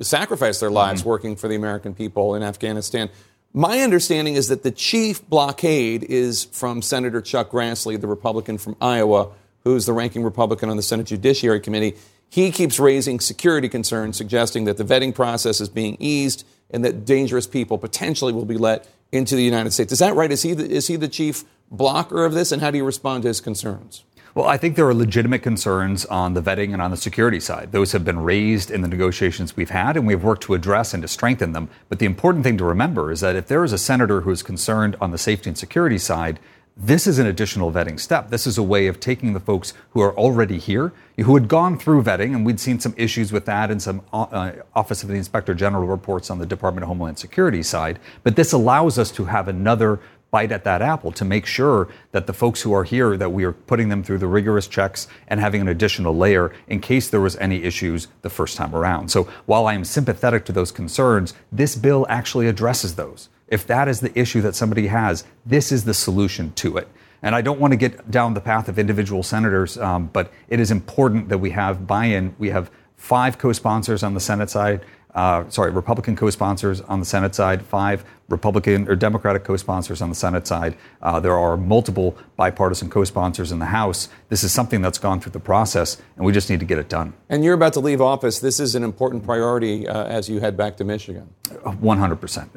[0.00, 1.10] sacrificed their lives mm-hmm.
[1.10, 3.10] working for the American people in Afghanistan.
[3.54, 8.76] My understanding is that the chief blockade is from Senator Chuck Grassley, the Republican from
[8.80, 9.30] Iowa,
[9.64, 11.94] who's the ranking Republican on the Senate Judiciary Committee,
[12.28, 17.04] he keeps raising security concerns, suggesting that the vetting process is being eased and that
[17.04, 19.92] dangerous people potentially will be let into the United States.
[19.92, 20.32] Is that right?
[20.32, 22.50] Is he the, is he the chief blocker of this?
[22.50, 24.04] And how do you respond to his concerns?
[24.34, 27.72] Well, I think there are legitimate concerns on the vetting and on the security side.
[27.72, 31.02] Those have been raised in the negotiations we've had, and we've worked to address and
[31.02, 31.68] to strengthen them.
[31.90, 34.42] But the important thing to remember is that if there is a senator who is
[34.42, 36.40] concerned on the safety and security side,
[36.76, 38.30] this is an additional vetting step.
[38.30, 41.78] This is a way of taking the folks who are already here, who had gone
[41.78, 45.14] through vetting, and we'd seen some issues with that and some uh, Office of the
[45.14, 47.98] Inspector General reports on the Department of Homeland Security side.
[48.22, 52.26] But this allows us to have another bite at that apple to make sure that
[52.26, 55.38] the folks who are here that we are putting them through the rigorous checks and
[55.38, 59.10] having an additional layer in case there was any issues the first time around.
[59.10, 63.28] So while I am sympathetic to those concerns, this bill actually addresses those.
[63.52, 66.88] If that is the issue that somebody has, this is the solution to it.
[67.22, 70.58] And I don't want to get down the path of individual senators, um, but it
[70.58, 72.34] is important that we have buy in.
[72.38, 74.80] We have five co sponsors on the Senate side.
[75.14, 80.14] Uh, sorry, Republican co-sponsors on the Senate side, five Republican or Democratic co-sponsors on the
[80.14, 80.74] Senate side.
[81.02, 84.08] Uh, there are multiple bipartisan co-sponsors in the House.
[84.30, 86.88] This is something that's gone through the process, and we just need to get it
[86.88, 87.12] done.
[87.28, 88.38] And you're about to leave office.
[88.38, 91.28] This is an important priority uh, as you head back to Michigan.
[91.62, 92.50] 100 percent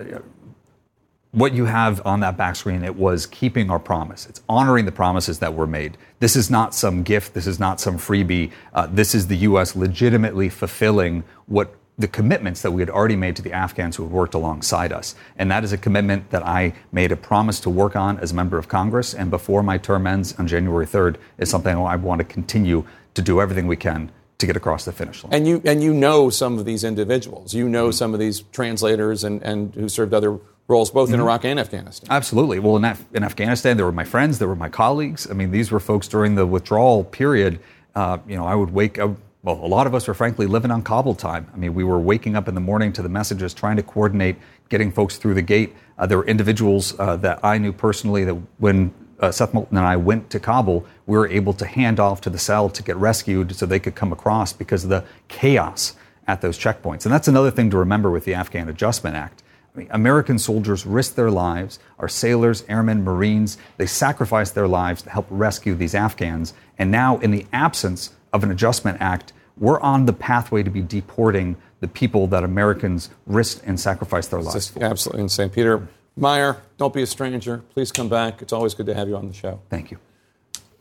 [1.35, 4.25] what you have on that back screen, it was keeping our promise.
[4.25, 5.97] It's honoring the promises that were made.
[6.19, 7.33] This is not some gift.
[7.33, 8.51] This is not some freebie.
[8.73, 9.75] Uh, this is the U.S.
[9.75, 14.13] legitimately fulfilling what the commitments that we had already made to the Afghans who have
[14.13, 15.13] worked alongside us.
[15.37, 18.35] And that is a commitment that I made a promise to work on as a
[18.35, 19.13] member of Congress.
[19.13, 23.21] And before my term ends on January 3rd, is something I want to continue to
[23.21, 25.33] do everything we can to get across the finish line.
[25.33, 27.53] And you and you know some of these individuals.
[27.53, 31.23] You know some of these translators and, and who served other roles both in mm-hmm.
[31.23, 32.07] Iraq and Afghanistan.
[32.09, 32.59] Absolutely.
[32.59, 35.29] Well, in, Af- in Afghanistan, there were my friends, there were my colleagues.
[35.29, 37.59] I mean, these were folks during the withdrawal period.
[37.93, 39.11] Uh, you know, I would wake up.
[39.43, 41.47] Well, a lot of us were frankly living on Kabul time.
[41.53, 44.37] I mean, we were waking up in the morning to the messages, trying to coordinate
[44.69, 45.75] getting folks through the gate.
[45.99, 49.85] Uh, there were individuals uh, that I knew personally that when uh, Seth Moulton and
[49.85, 52.95] I went to Kabul, we were able to hand off to the cell to get
[52.97, 55.95] rescued so they could come across because of the chaos
[56.27, 57.05] at those checkpoints.
[57.05, 59.43] And that's another thing to remember with the Afghan Adjustment Act.
[59.73, 65.01] I mean, American soldiers risked their lives, our sailors, airmen, Marines, they sacrificed their lives
[65.03, 66.53] to help rescue these Afghans.
[66.77, 70.81] And now, in the absence of an adjustment act, we're on the pathway to be
[70.81, 74.75] deporting the people that Americans risked and sacrificed their lives.
[74.81, 75.49] absolutely insane.
[75.49, 75.87] Peter
[76.19, 77.63] Meijer, don't be a stranger.
[77.73, 78.41] Please come back.
[78.41, 79.59] It's always good to have you on the show.
[79.69, 79.99] Thank you.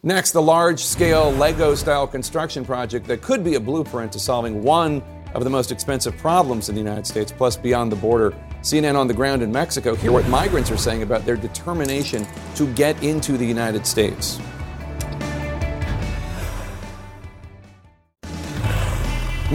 [0.03, 4.63] Next, the large scale Lego style construction project that could be a blueprint to solving
[4.63, 5.03] one
[5.35, 8.33] of the most expensive problems in the United States, plus beyond the border.
[8.61, 12.73] CNN on the ground in Mexico hear what migrants are saying about their determination to
[12.75, 14.39] get into the United States.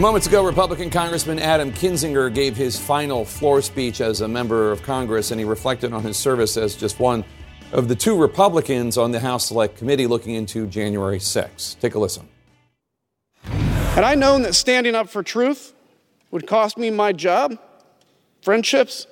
[0.00, 4.82] Moments ago, Republican Congressman Adam Kinzinger gave his final floor speech as a member of
[4.82, 7.22] Congress, and he reflected on his service as just one
[7.72, 11.76] of the two Republicans on the House Select Committee looking into January 6.
[11.82, 12.26] Take a listen.
[13.42, 15.74] Had I known that standing up for truth
[16.30, 17.58] would cost me my job,
[18.40, 19.06] friendships,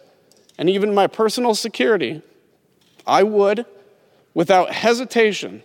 [0.57, 2.23] and even my personal security,
[3.07, 3.67] I would,
[4.33, 5.63] without hesitation,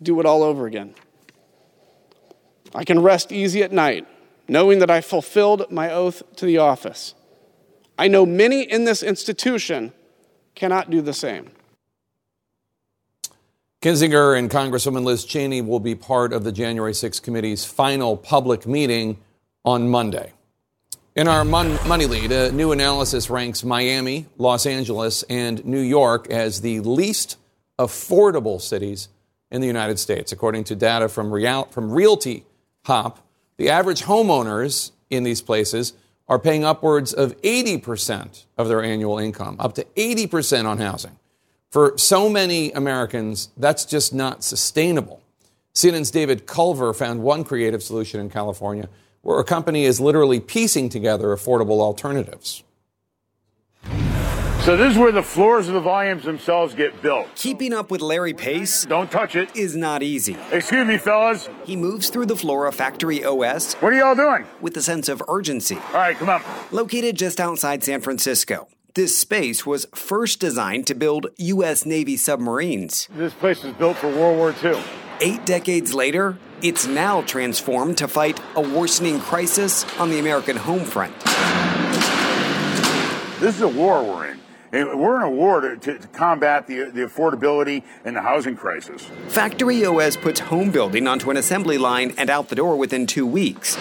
[0.00, 0.94] do it all over again.
[2.76, 4.06] I can rest easy at night
[4.48, 7.14] knowing that I fulfilled my oath to the office.
[7.98, 9.92] I know many in this institution
[10.54, 11.50] cannot do the same.
[13.82, 18.66] Kinzinger and Congresswoman Liz Cheney will be part of the January 6 committee's final public
[18.66, 19.18] meeting
[19.64, 20.32] on Monday.
[21.14, 26.30] In our mon- money lead, a new analysis ranks Miami, Los Angeles, and New York
[26.30, 27.38] as the least
[27.78, 29.08] affordable cities
[29.50, 32.44] in the United States, according to data from, Real- from Realty
[32.84, 33.25] Hop.
[33.58, 35.94] The average homeowners in these places
[36.28, 41.18] are paying upwards of 80% of their annual income, up to 80% on housing.
[41.70, 45.22] For so many Americans, that's just not sustainable.
[45.74, 48.88] CNN's David Culver found one creative solution in California
[49.20, 52.62] where a company is literally piecing together affordable alternatives.
[54.66, 57.28] So this is where the floors of the volumes themselves get built.
[57.36, 60.36] Keeping up with Larry Pace, don't touch it, is not easy.
[60.50, 61.48] Excuse me, fellas.
[61.64, 63.74] He moves through the floor of Factory OS.
[63.74, 64.44] What are y'all doing?
[64.60, 65.76] With a sense of urgency.
[65.76, 66.42] All right, come on.
[66.72, 71.86] Located just outside San Francisco, this space was first designed to build U.S.
[71.86, 73.08] Navy submarines.
[73.12, 74.82] This place was built for World War II.
[75.20, 80.82] Eight decades later, it's now transformed to fight a worsening crisis on the American home
[80.82, 81.14] front.
[83.38, 84.40] This is a war we're in.
[84.84, 89.08] We're in a war to, to, to, combat the, the affordability and the housing crisis.
[89.28, 93.26] Factory OS puts home building onto an assembly line and out the door within two
[93.26, 93.76] weeks.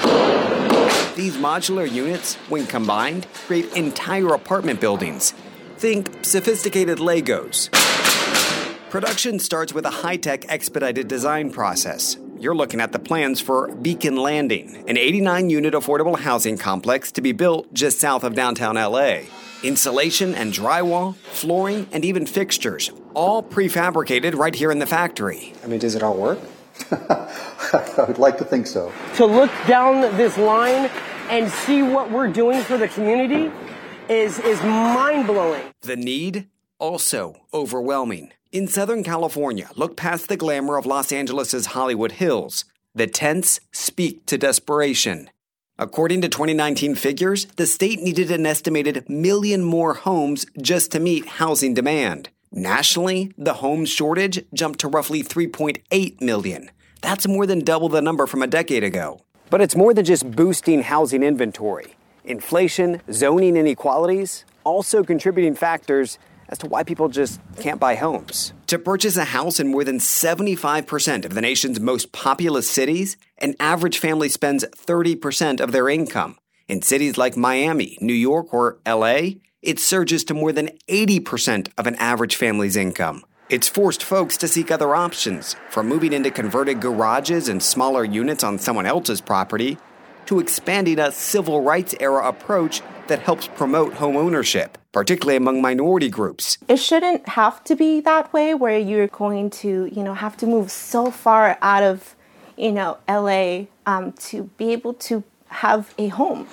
[1.15, 5.33] These modular units, when combined, create entire apartment buildings.
[5.77, 7.69] Think sophisticated Legos.
[8.89, 12.17] Production starts with a high tech expedited design process.
[12.39, 17.21] You're looking at the plans for Beacon Landing, an 89 unit affordable housing complex to
[17.21, 19.21] be built just south of downtown LA.
[19.63, 25.53] Insulation and drywall, flooring, and even fixtures, all prefabricated right here in the factory.
[25.63, 26.39] I mean, does it all work?
[26.91, 28.91] I would like to think so.
[29.15, 30.89] To look down this line
[31.29, 33.51] and see what we're doing for the community
[34.09, 35.63] is, is mind blowing.
[35.81, 36.47] The need,
[36.79, 38.31] also overwhelming.
[38.51, 42.65] In Southern California, look past the glamour of Los Angeles' Hollywood Hills.
[42.93, 45.29] The tents speak to desperation.
[45.77, 51.27] According to 2019 figures, the state needed an estimated million more homes just to meet
[51.27, 52.29] housing demand.
[52.49, 56.71] Nationally, the home shortage jumped to roughly 3.8 million.
[57.01, 59.19] That's more than double the number from a decade ago.
[59.49, 61.95] But it's more than just boosting housing inventory.
[62.23, 66.17] Inflation, zoning inequalities, also contributing factors
[66.49, 68.53] as to why people just can't buy homes.
[68.67, 73.55] To purchase a house in more than 75% of the nation's most populous cities, an
[73.59, 76.37] average family spends 30% of their income.
[76.67, 81.87] In cities like Miami, New York, or LA, it surges to more than 80% of
[81.87, 83.23] an average family's income.
[83.47, 88.43] It's forced folks to seek other options, from moving into converted garages and smaller units
[88.43, 89.77] on someone else's property,
[90.27, 96.09] to expanding a civil rights era approach that helps promote home ownership, particularly among minority
[96.09, 96.57] groups.
[96.67, 100.47] It shouldn't have to be that way where you're going to, you know, have to
[100.47, 102.15] move so far out of,
[102.57, 106.47] you know, LA um, to be able to have a home.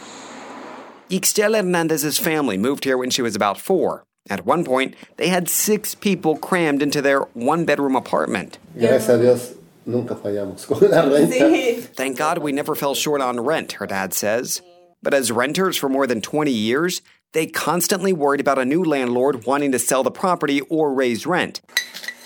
[1.11, 4.05] Ixchel Hernandez's family moved here when she was about four.
[4.31, 8.59] At one point, they had six people crammed into their one bedroom apartment.
[8.79, 9.55] Gracias a Dios,
[9.87, 11.83] nunca fallamos con la renta.
[11.95, 14.63] Thank God we never fell short on rent, her dad says.
[15.03, 19.47] But as renters for more than 20 years, they constantly worried about a new landlord
[19.47, 21.61] wanting to sell the property or raise rent.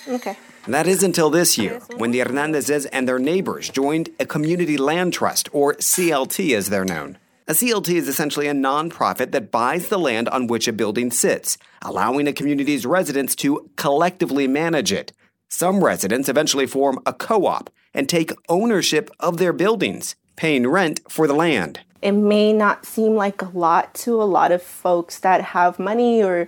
[0.07, 0.37] Okay.
[0.67, 5.13] That is until this year, when the Hernandezes and their neighbors joined a community land
[5.13, 7.17] trust, or CLT as they're known.
[7.47, 11.57] A CLT is essentially a nonprofit that buys the land on which a building sits,
[11.81, 15.13] allowing a community's residents to collectively manage it.
[15.49, 20.99] Some residents eventually form a co op and take ownership of their buildings, paying rent
[21.09, 21.79] for the land.
[22.01, 26.21] It may not seem like a lot to a lot of folks that have money
[26.21, 26.47] or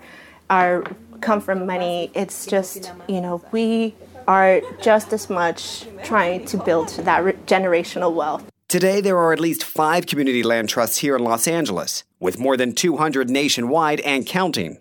[0.49, 0.83] are
[1.21, 2.11] come from money.
[2.13, 3.95] It's just, you know, we
[4.27, 8.43] are just as much trying to build that generational wealth.
[8.67, 12.55] Today, there are at least five community land trusts here in Los Angeles, with more
[12.55, 14.77] than 200 nationwide and counting.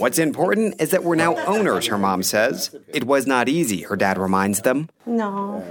[0.00, 2.74] What's important is that we're now owners, her mom says.
[2.88, 4.88] It was not easy, her dad reminds them.
[5.06, 5.64] No.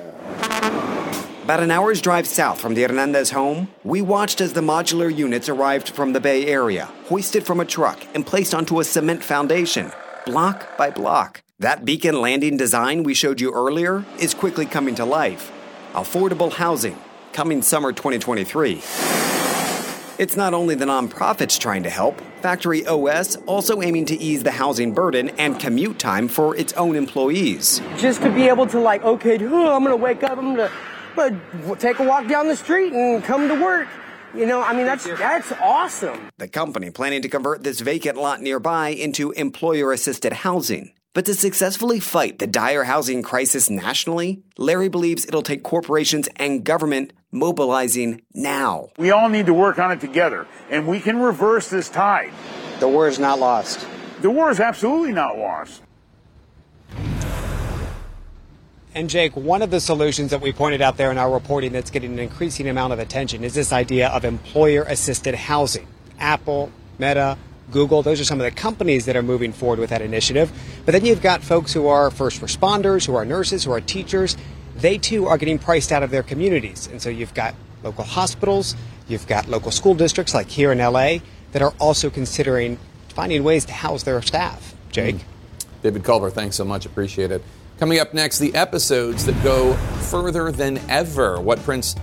[1.43, 5.49] About an hour's drive south from the Hernandez home, we watched as the modular units
[5.49, 9.91] arrived from the Bay Area, hoisted from a truck, and placed onto a cement foundation,
[10.25, 11.43] block by block.
[11.59, 15.51] That beacon landing design we showed you earlier is quickly coming to life.
[15.93, 16.97] Affordable housing,
[17.33, 18.81] coming summer 2023.
[20.17, 24.51] It's not only the nonprofits trying to help, Factory OS also aiming to ease the
[24.51, 27.81] housing burden and commute time for its own employees.
[27.97, 30.71] Just to be able to, like, okay, I'm gonna wake up, I'm gonna,
[31.17, 33.87] uh, I'm gonna take a walk down the street and come to work.
[34.33, 36.29] You know, I mean, that's that's awesome.
[36.37, 40.93] The company planning to convert this vacant lot nearby into employer assisted housing.
[41.13, 46.63] But to successfully fight the dire housing crisis nationally, Larry believes it'll take corporations and
[46.63, 48.87] government mobilizing now.
[48.97, 52.31] We all need to work on it together, and we can reverse this tide.
[52.79, 53.85] The war is not lost.
[54.21, 55.81] The war is absolutely not lost.
[58.95, 61.89] And Jake, one of the solutions that we pointed out there in our reporting that's
[61.89, 65.87] getting an increasing amount of attention is this idea of employer assisted housing.
[66.19, 67.37] Apple, Meta,
[67.71, 70.51] Google, those are some of the companies that are moving forward with that initiative.
[70.85, 74.37] But then you've got folks who are first responders, who are nurses, who are teachers.
[74.75, 76.87] They too are getting priced out of their communities.
[76.87, 78.75] And so you've got local hospitals,
[79.07, 81.17] you've got local school districts like here in LA
[81.51, 82.77] that are also considering
[83.09, 84.75] finding ways to house their staff.
[84.91, 85.15] Jake?
[85.15, 85.23] Mm.
[85.83, 86.85] David Culver, thanks so much.
[86.85, 87.43] Appreciate it.
[87.79, 89.73] Coming up next, the episodes that go
[90.09, 91.41] further than ever.
[91.41, 91.95] What Prince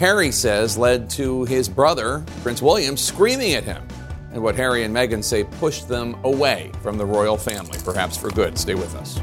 [0.00, 3.86] Harry says led to his brother, Prince William, screaming at him.
[4.32, 8.30] And what Harry and Meghan say pushed them away from the royal family, perhaps for
[8.30, 8.58] good.
[8.58, 9.18] Stay with us.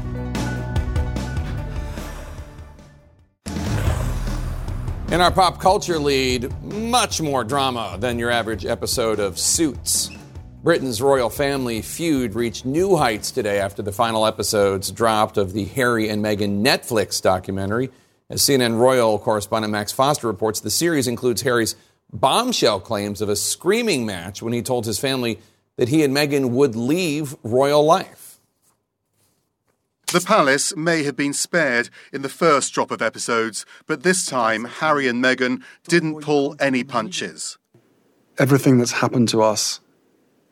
[5.12, 10.10] In our pop culture lead, much more drama than your average episode of Suits.
[10.64, 15.64] Britain's royal family feud reached new heights today after the final episodes dropped of the
[15.66, 17.88] Harry and Meghan Netflix documentary.
[18.28, 21.76] As CNN royal correspondent Max Foster reports, the series includes Harry's
[22.12, 25.38] bombshell claims of a screaming match when he told his family
[25.76, 28.38] that he and Meghan would leave royal life.
[30.12, 34.64] The palace may have been spared in the first drop of episodes, but this time
[34.64, 37.58] Harry and Meghan didn't pull any punches.
[38.38, 39.80] Everything that's happened to us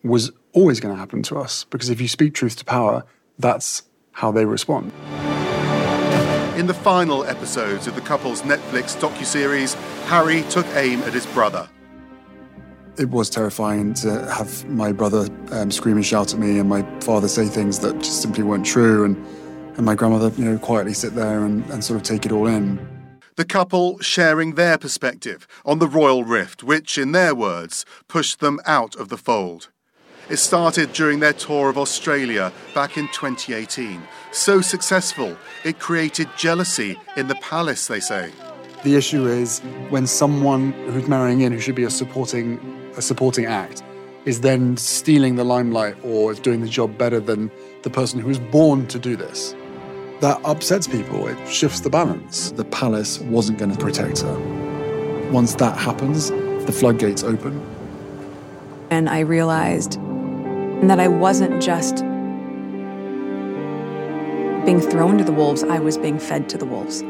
[0.02, 3.04] was always going to happen to us because if you speak truth to power,
[3.38, 3.82] that's
[4.12, 4.92] how they respond.
[6.56, 9.74] In the final episodes of the couple's Netflix docuseries,
[10.04, 11.68] Harry took aim at his brother.
[12.96, 16.82] It was terrifying to have my brother um, scream and shout at me, and my
[17.00, 19.16] father say things that just simply weren't true, and
[19.76, 22.46] and my grandmother, you know, quietly sit there and, and sort of take it all
[22.46, 22.78] in.
[23.36, 28.60] The couple sharing their perspective on the royal rift, which, in their words, pushed them
[28.66, 29.70] out of the fold.
[30.28, 34.00] It started during their tour of Australia back in 2018.
[34.34, 38.32] So successful, it created jealousy in the palace, they say.
[38.82, 39.60] The issue is
[39.90, 42.58] when someone who's marrying in, who should be a supporting,
[42.96, 43.84] a supporting act,
[44.24, 47.48] is then stealing the limelight or is doing the job better than
[47.82, 49.54] the person who was born to do this
[50.18, 51.28] that upsets people.
[51.28, 52.50] It shifts the balance.
[52.50, 55.30] The palace wasn't going to protect her.
[55.30, 56.30] Once that happens,
[56.66, 57.64] the floodgates open.
[58.90, 59.92] And I realized
[60.88, 62.04] that I wasn't just
[64.64, 67.02] being thrown to the wolves, I was being fed to the wolves.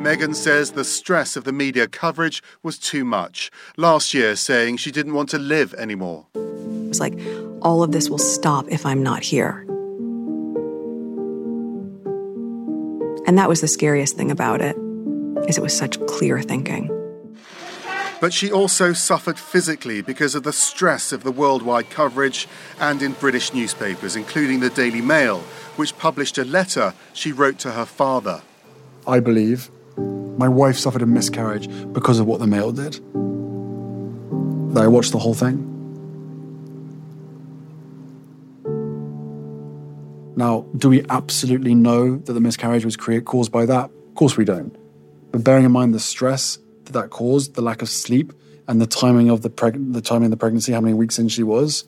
[0.00, 3.50] Meghan says the stress of the media coverage was too much.
[3.76, 6.26] Last year, saying she didn't want to live anymore.
[6.34, 7.18] It was like,
[7.62, 9.64] all of this will stop if I'm not here.
[13.26, 14.76] And that was the scariest thing about it,
[15.48, 16.90] is it was such clear thinking.
[18.22, 22.46] But she also suffered physically because of the stress of the worldwide coverage
[22.78, 25.40] and in British newspapers, including the Daily Mail,
[25.74, 28.40] which published a letter she wrote to her father.
[29.08, 32.94] I believe my wife suffered a miscarriage because of what the Mail did.
[34.78, 35.68] I watched the whole thing.
[40.36, 43.86] Now, do we absolutely know that the miscarriage was caused by that?
[43.86, 44.76] Of course we don't.
[45.32, 48.32] But bearing in mind the stress that that caused, the lack of sleep,
[48.68, 51.28] and the timing of the, preg- the timing of the pregnancy, how many weeks in
[51.28, 51.84] she was,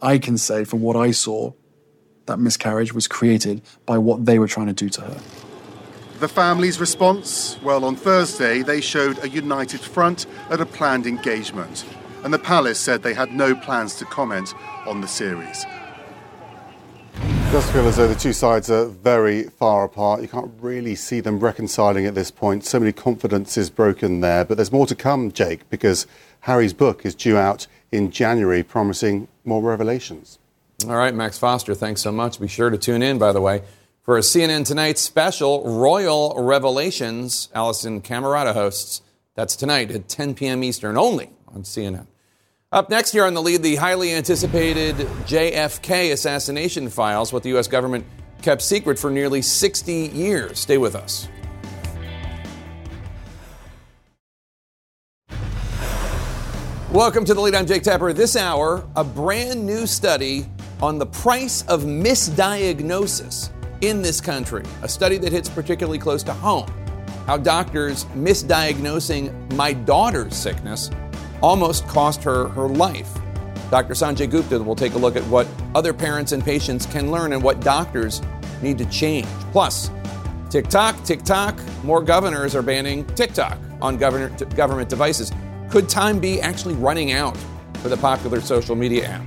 [0.00, 1.52] I can say from what I saw,
[2.26, 5.20] that miscarriage was created by what they were trying to do to her.
[6.20, 7.58] The family's response?
[7.62, 11.84] Well, on Thursday, they showed a united front at a planned engagement.
[12.24, 14.52] And the palace said they had no plans to comment
[14.86, 15.64] on the series.
[17.50, 20.20] Does feel as though the two sides are very far apart.
[20.20, 22.62] You can't really see them reconciling at this point.
[22.62, 24.44] So many confidences broken there.
[24.44, 26.06] But there's more to come, Jake, because
[26.40, 30.38] Harry's book is due out in January, promising more revelations.
[30.86, 32.38] All right, Max Foster, thanks so much.
[32.38, 33.62] Be sure to tune in, by the way,
[34.02, 37.48] for a CNN Tonight special, Royal Revelations.
[37.56, 39.00] Alisyn Camerota hosts.
[39.36, 40.62] That's tonight at 10 p.m.
[40.62, 42.08] Eastern, only on CNN.
[42.70, 44.94] Up next here on the lead, the highly anticipated
[45.24, 47.66] JFK assassination files, what the U.S.
[47.66, 48.04] government
[48.42, 50.58] kept secret for nearly 60 years.
[50.58, 51.28] Stay with us.
[56.92, 57.54] Welcome to the lead.
[57.54, 58.12] I'm Jake Tapper.
[58.12, 60.44] This hour, a brand new study
[60.82, 63.48] on the price of misdiagnosis
[63.80, 64.64] in this country.
[64.82, 66.70] A study that hits particularly close to home.
[67.26, 70.90] How doctors misdiagnosing my daughter's sickness
[71.42, 73.12] almost cost her her life.
[73.70, 73.94] Dr.
[73.94, 77.42] Sanjay Gupta will take a look at what other parents and patients can learn and
[77.42, 78.22] what doctors
[78.62, 79.26] need to change.
[79.52, 79.90] Plus,
[80.50, 85.32] TikTok, TikTok, more governors are banning TikTok on government government devices.
[85.68, 87.36] Could time be actually running out
[87.82, 89.24] for the popular social media app?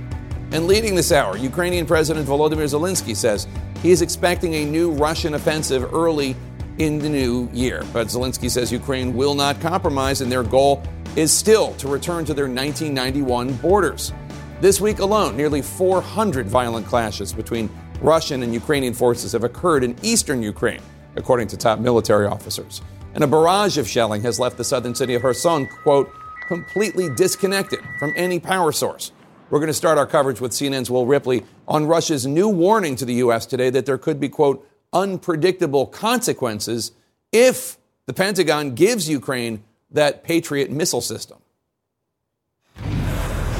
[0.50, 3.46] And leading this hour, Ukrainian President Volodymyr Zelensky says
[3.80, 6.36] he is expecting a new Russian offensive early
[6.78, 7.84] in the new year.
[7.92, 10.82] But Zelensky says Ukraine will not compromise in their goal
[11.16, 14.12] is still to return to their 1991 borders.
[14.60, 17.68] This week alone, nearly 400 violent clashes between
[18.00, 20.80] Russian and Ukrainian forces have occurred in eastern Ukraine,
[21.16, 22.80] according to top military officers.
[23.14, 26.10] And a barrage of shelling has left the southern city of Kherson, quote,
[26.46, 29.12] completely disconnected from any power source.
[29.50, 33.04] We're going to start our coverage with CNN's Will Ripley on Russia's new warning to
[33.04, 33.44] the U.S.
[33.44, 36.92] today that there could be, quote, unpredictable consequences
[37.32, 39.62] if the Pentagon gives Ukraine
[39.92, 41.38] that Patriot missile system.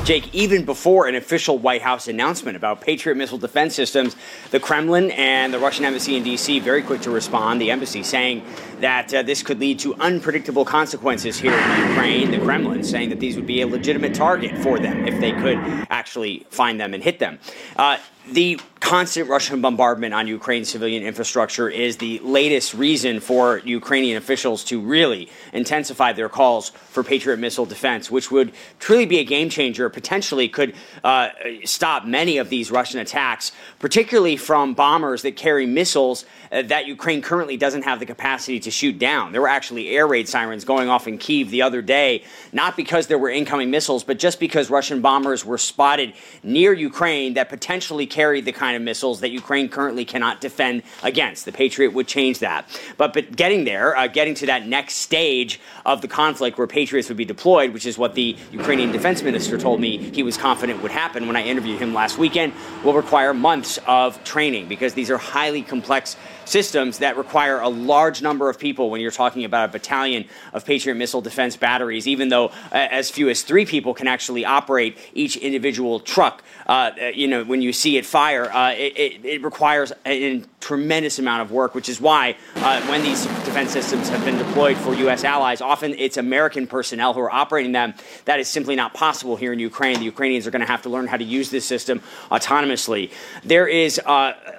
[0.04, 4.16] Jake, even before an official White House announcement about Patriot missile defense systems,
[4.50, 6.58] the Kremlin and the Russian embassy in D.C.
[6.58, 7.60] very quick to respond.
[7.60, 8.44] The embassy saying
[8.80, 12.32] that uh, this could lead to unpredictable consequences here in Ukraine.
[12.32, 15.58] The Kremlin saying that these would be a legitimate target for them if they could
[15.88, 17.38] actually find them and hit them.
[17.76, 17.98] Uh,
[18.30, 24.64] the constant Russian bombardment on Ukraine's civilian infrastructure is the latest reason for Ukrainian officials
[24.64, 29.48] to really intensify their calls for Patriot missile defense, which would truly be a game
[29.48, 31.28] changer, potentially could uh,
[31.64, 37.22] stop many of these Russian attacks, particularly from bombers that carry missiles uh, that Ukraine
[37.22, 39.32] currently doesn't have the capacity to shoot down.
[39.32, 43.06] There were actually air raid sirens going off in Kiev the other day, not because
[43.06, 48.06] there were incoming missiles, but just because Russian bombers were spotted near Ukraine that potentially
[48.12, 51.46] carried the kind of missiles that Ukraine currently cannot defend against.
[51.46, 52.68] The Patriot would change that.
[52.98, 57.08] But, but getting there, uh, getting to that next stage of the conflict where Patriots
[57.08, 60.82] would be deployed, which is what the Ukrainian defense minister told me he was confident
[60.82, 62.52] would happen when I interviewed him last weekend,
[62.84, 68.22] will require months of training because these are highly complex systems that require a large
[68.22, 72.28] number of people when you're talking about a battalion of Patriot missile defense batteries, even
[72.28, 76.42] though uh, as few as three people can actually operate each individual truck.
[76.66, 80.42] Uh, uh you know, when you see it fire, uh, it, it, it, requires a,
[80.60, 84.76] tremendous amount of work, which is why uh, when these defense systems have been deployed
[84.76, 85.24] for U.S.
[85.24, 87.92] allies, often it's American personnel who are operating them.
[88.26, 89.98] That is simply not possible here in Ukraine.
[89.98, 93.10] The Ukrainians are going to have to learn how to use this system autonomously.
[93.42, 94.00] There is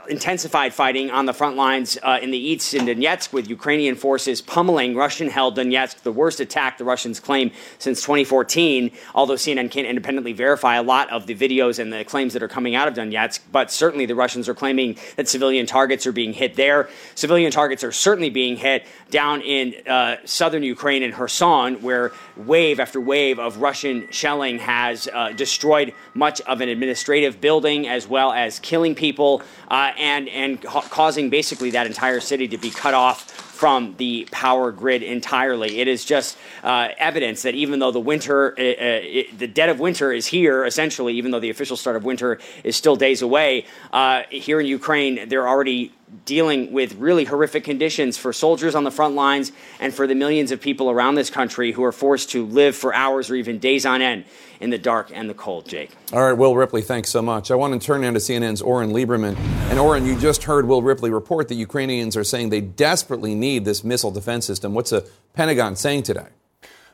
[0.09, 4.41] intensified fighting on the front lines uh, in the east in Donetsk with Ukrainian forces
[4.41, 7.49] pummeling Russian held Donetsk, the worst attack the Russians claim
[7.79, 12.33] since 2014, although CNN can't independently verify a lot of the videos and the claims
[12.33, 13.39] that are coming out of Donetsk.
[13.51, 16.89] But certainly the Russians are claiming that civilian targets are being hit there.
[17.15, 22.79] Civilian targets are certainly being hit down in uh, southern Ukraine in Kherson, where wave
[22.79, 28.31] after wave of Russian shelling has uh, destroyed much of an administrative building as well
[28.31, 32.93] as killing people uh, and, and ca- causing basically that entire city to be cut
[32.93, 35.79] off from the power grid entirely.
[35.79, 39.69] It is just uh, evidence that even though the winter, uh, uh, it, the dead
[39.69, 43.21] of winter is here, essentially, even though the official start of winter is still days
[43.21, 45.93] away, uh, here in Ukraine, they're already
[46.25, 50.51] dealing with really horrific conditions for soldiers on the front lines and for the millions
[50.51, 53.85] of people around this country who are forced to live for hours or even days
[53.85, 54.25] on end
[54.59, 55.91] in the dark and the cold, Jake.
[56.11, 57.51] All right, Will Ripley, thanks so much.
[57.51, 59.37] I want to turn now to CNN's Oren Liebermann.
[59.69, 63.65] And Oren, you just heard Will Ripley report that Ukrainians are saying they desperately need
[63.65, 64.73] this missile defense system.
[64.73, 66.27] What's the Pentagon saying today?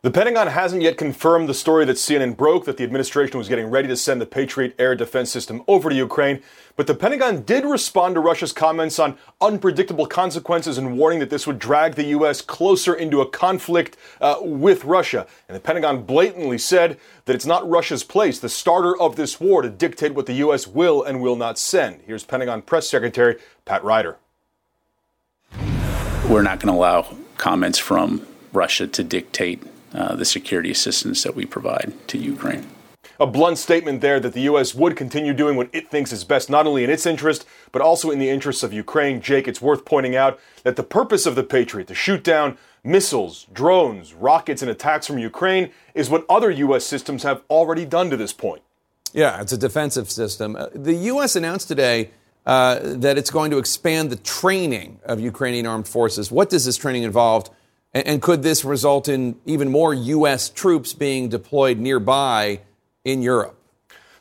[0.02, 3.70] The Pentagon hasn't yet confirmed the story that CNN broke that the administration was getting
[3.70, 6.42] ready to send the Patriot air defense system over to Ukraine,
[6.78, 11.46] but the Pentagon did respond to Russia's comments on unpredictable consequences and warning that this
[11.46, 12.40] would drag the U.S.
[12.40, 15.28] closer into a conflict uh, with Russia.
[15.50, 19.64] And the Pentagon blatantly said that it's not Russia's place, the starter of this war,
[19.64, 20.66] to dictate what the U.S.
[20.66, 22.04] will and will not send.
[22.08, 23.36] Here's Pentagon Press Secretary
[23.66, 24.16] Pat Ryder.
[26.30, 29.62] We're not going to allow comments from Russia to dictate
[29.94, 32.68] uh, the security assistance that we provide to Ukraine.
[33.20, 34.74] A blunt statement there that the U.S.
[34.74, 38.12] would continue doing what it thinks is best, not only in its interest, but also
[38.12, 39.20] in the interests of Ukraine.
[39.20, 43.48] Jake, it's worth pointing out that the purpose of the Patriot, to shoot down missiles,
[43.52, 46.86] drones, rockets, and attacks from Ukraine, is what other U.S.
[46.86, 48.62] systems have already done to this point.
[49.12, 50.56] Yeah, it's a defensive system.
[50.56, 51.36] Uh, the U.S.
[51.36, 52.12] announced today
[52.46, 56.32] uh, that it's going to expand the training of Ukrainian armed forces.
[56.32, 57.50] What does this training involve?
[57.94, 60.50] And, could this result in even more U.S.
[60.50, 62.62] troops being deployed nearby
[63.04, 63.60] in Europe?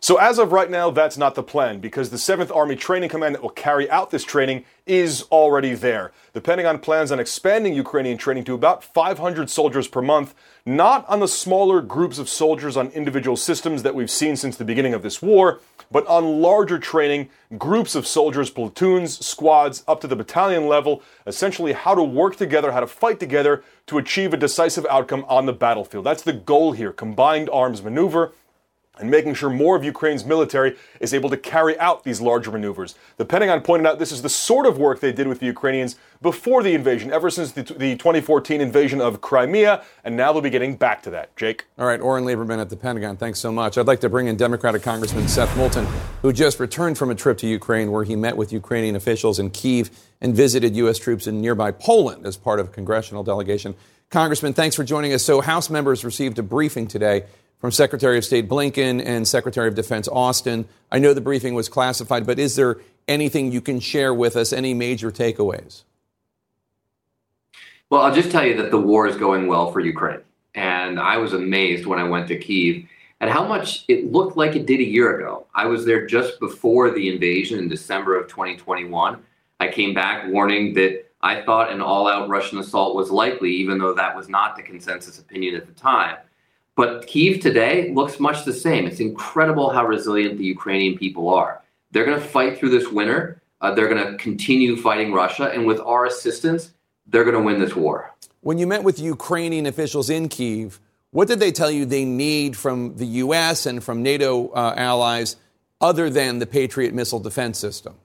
[0.00, 3.34] So, as of right now, that's not the plan because the 7th Army Training Command
[3.34, 6.12] that will carry out this training is already there.
[6.34, 11.18] The Pentagon plans on expanding Ukrainian training to about 500 soldiers per month, not on
[11.18, 15.02] the smaller groups of soldiers on individual systems that we've seen since the beginning of
[15.02, 15.60] this war,
[15.90, 21.72] but on larger training, groups of soldiers, platoons, squads, up to the battalion level, essentially
[21.72, 25.52] how to work together, how to fight together to achieve a decisive outcome on the
[25.52, 26.04] battlefield.
[26.04, 28.32] That's the goal here combined arms maneuver
[28.98, 32.94] and making sure more of Ukraine's military is able to carry out these larger maneuvers.
[33.16, 35.96] The Pentagon pointed out this is the sort of work they did with the Ukrainians
[36.20, 40.50] before the invasion, ever since the, the 2014 invasion of Crimea, and now they'll be
[40.50, 41.34] getting back to that.
[41.36, 41.66] Jake?
[41.78, 43.78] All right, Oren Liebermann at the Pentagon, thanks so much.
[43.78, 45.86] I'd like to bring in Democratic Congressman Seth Moulton,
[46.22, 49.50] who just returned from a trip to Ukraine where he met with Ukrainian officials in
[49.50, 49.90] Kiev
[50.20, 50.98] and visited U.S.
[50.98, 53.74] troops in nearby Poland as part of a congressional delegation.
[54.10, 55.22] Congressman, thanks for joining us.
[55.22, 57.24] So, House members received a briefing today
[57.60, 60.66] from Secretary of State Blinken and Secretary of Defense Austin.
[60.90, 64.52] I know the briefing was classified, but is there anything you can share with us,
[64.52, 65.82] any major takeaways?
[67.90, 70.20] Well, I'll just tell you that the war is going well for Ukraine.
[70.54, 72.86] And I was amazed when I went to Kiev
[73.20, 75.46] at how much it looked like it did a year ago.
[75.54, 79.22] I was there just before the invasion in December of 2021.
[79.60, 83.78] I came back warning that I thought an all out Russian assault was likely, even
[83.78, 86.16] though that was not the consensus opinion at the time.
[86.78, 88.86] But Kiev today looks much the same.
[88.86, 91.60] It's incredible how resilient the Ukrainian people are.
[91.90, 93.42] They're going to fight through this winter.
[93.60, 95.50] Uh, they're going to continue fighting Russia.
[95.52, 96.70] And with our assistance,
[97.08, 98.14] they're going to win this war.
[98.42, 100.78] When you met with Ukrainian officials in Kiev,
[101.10, 103.66] what did they tell you they need from the U.S.
[103.66, 105.34] and from NATO uh, allies
[105.80, 107.96] other than the Patriot missile defense system?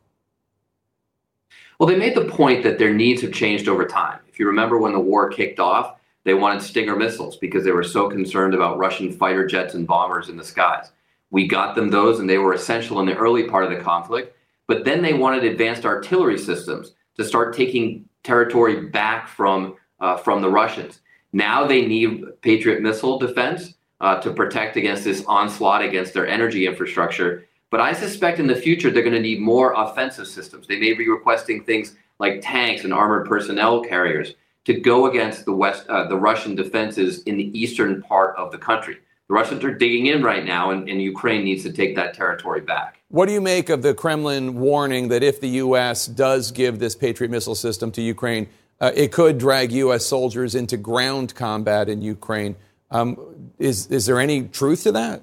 [1.77, 4.17] Well, they made the point that their needs have changed over time.
[4.27, 7.83] If you remember when the war kicked off, they wanted Stinger missiles because they were
[7.83, 10.91] so concerned about Russian fighter jets and bombers in the skies.
[11.31, 14.37] We got them those, and they were essential in the early part of the conflict.
[14.67, 20.41] But then they wanted advanced artillery systems to start taking territory back from uh, from
[20.41, 21.01] the Russians.
[21.33, 26.67] Now they need Patriot missile defense uh, to protect against this onslaught against their energy
[26.67, 27.45] infrastructure.
[27.69, 30.67] But I suspect in the future they're going to need more offensive systems.
[30.67, 34.35] They may be requesting things like tanks and armored personnel carriers
[34.65, 38.57] to go against the West, uh, the Russian defenses in the eastern part of the
[38.57, 38.97] country.
[39.27, 42.61] The Russians are digging in right now, and, and Ukraine needs to take that territory
[42.61, 42.99] back.
[43.07, 46.07] What do you make of the Kremlin warning that if the U.S.
[46.07, 48.47] does give this Patriot missile system to Ukraine,
[48.81, 50.05] uh, it could drag U.S.
[50.05, 52.55] soldiers into ground combat in Ukraine?
[52.91, 53.17] Um,
[53.59, 55.21] is is there any truth to that?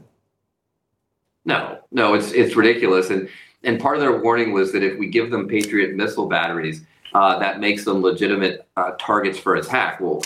[1.44, 3.28] No, no, it's it's ridiculous, and
[3.62, 6.82] and part of their warning was that if we give them Patriot missile batteries,
[7.14, 10.00] uh, that makes them legitimate uh, targets for attack.
[10.00, 10.22] Well,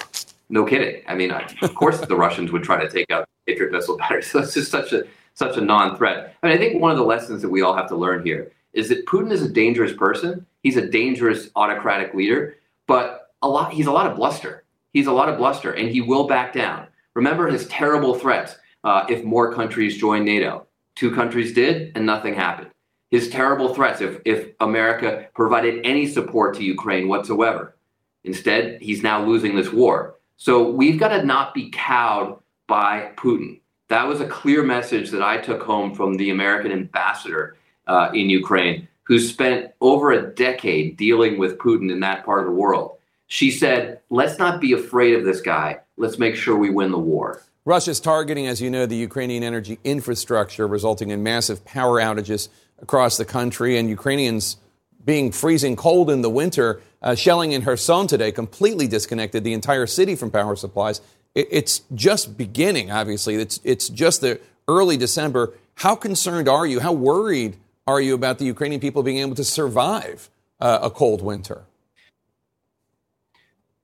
[0.49, 1.03] no kidding.
[1.09, 4.27] I mean, of course, the Russians would try to take out Patriot missile batteries.
[4.31, 5.05] So it's just such a
[5.35, 6.37] such a non-threat.
[6.43, 8.53] I mean, I think one of the lessons that we all have to learn here
[8.73, 10.47] is that Putin is a dangerous person.
[10.63, 12.57] He's a dangerous autocratic leader,
[12.87, 14.65] but a lot he's a lot of bluster.
[14.93, 16.87] He's a lot of bluster, and he will back down.
[17.15, 20.67] Remember his terrible threats uh, if more countries join NATO.
[20.95, 22.71] Two countries did, and nothing happened.
[23.15, 27.77] His terrible threats if, if America provided any support to Ukraine whatsoever.
[28.25, 30.17] Instead, he's now losing this war.
[30.37, 33.61] So we've got to not be cowed by Putin.
[33.89, 37.57] That was a clear message that I took home from the American ambassador
[37.87, 42.47] uh, in Ukraine, who spent over a decade dealing with Putin in that part of
[42.47, 42.97] the world.
[43.29, 45.79] She said, let's not be afraid of this guy.
[45.97, 47.41] Let's make sure we win the war.
[47.65, 52.49] Russia's targeting, as you know, the Ukrainian energy infrastructure, resulting in massive power outages
[52.81, 54.57] across the country, and Ukrainians
[55.05, 56.81] being freezing cold in the winter.
[57.03, 61.01] Uh, shelling in Kherson today completely disconnected the entire city from power supplies.
[61.35, 63.35] It, it's just beginning, obviously.
[63.35, 65.53] It's, it's just the early December.
[65.77, 66.81] How concerned are you?
[66.81, 67.57] How worried
[67.87, 71.65] are you about the Ukrainian people being able to survive uh, a cold winter?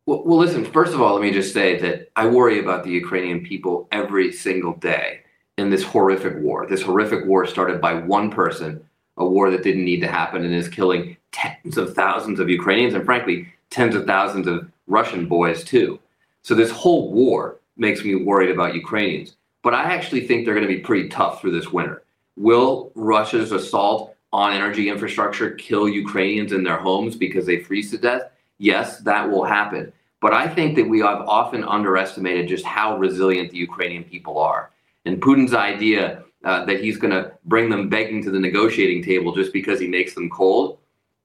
[0.07, 2.91] Well, well, listen, first of all, let me just say that I worry about the
[2.91, 5.20] Ukrainian people every single day
[5.61, 6.66] in this horrific war.
[6.66, 8.84] This horrific war started by one person,
[9.16, 12.94] a war that didn't need to happen and is killing tens of thousands of Ukrainians
[12.94, 16.00] and, frankly, tens of thousands of Russian boys, too.
[16.42, 19.36] So, this whole war makes me worried about Ukrainians.
[19.62, 22.02] But I actually think they're going to be pretty tough through this winter.
[22.36, 27.98] Will Russia's assault on energy infrastructure kill Ukrainians in their homes because they freeze to
[27.98, 28.22] death?
[28.58, 29.92] Yes, that will happen.
[30.20, 34.70] But I think that we have often underestimated just how resilient the Ukrainian people are.
[35.05, 39.34] And Putin's idea uh, that he's going to bring them begging to the negotiating table
[39.34, 40.78] just because he makes them cold,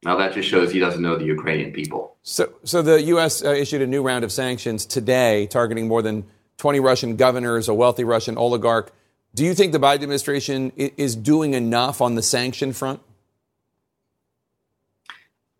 [0.04, 2.16] now that just shows he doesn't know the Ukrainian people.
[2.22, 3.44] So, so the U.S.
[3.44, 6.26] Uh, issued a new round of sanctions today, targeting more than
[6.58, 8.92] 20 Russian governors, a wealthy Russian oligarch.
[9.34, 13.02] Do you think the Biden administration is doing enough on the sanction front?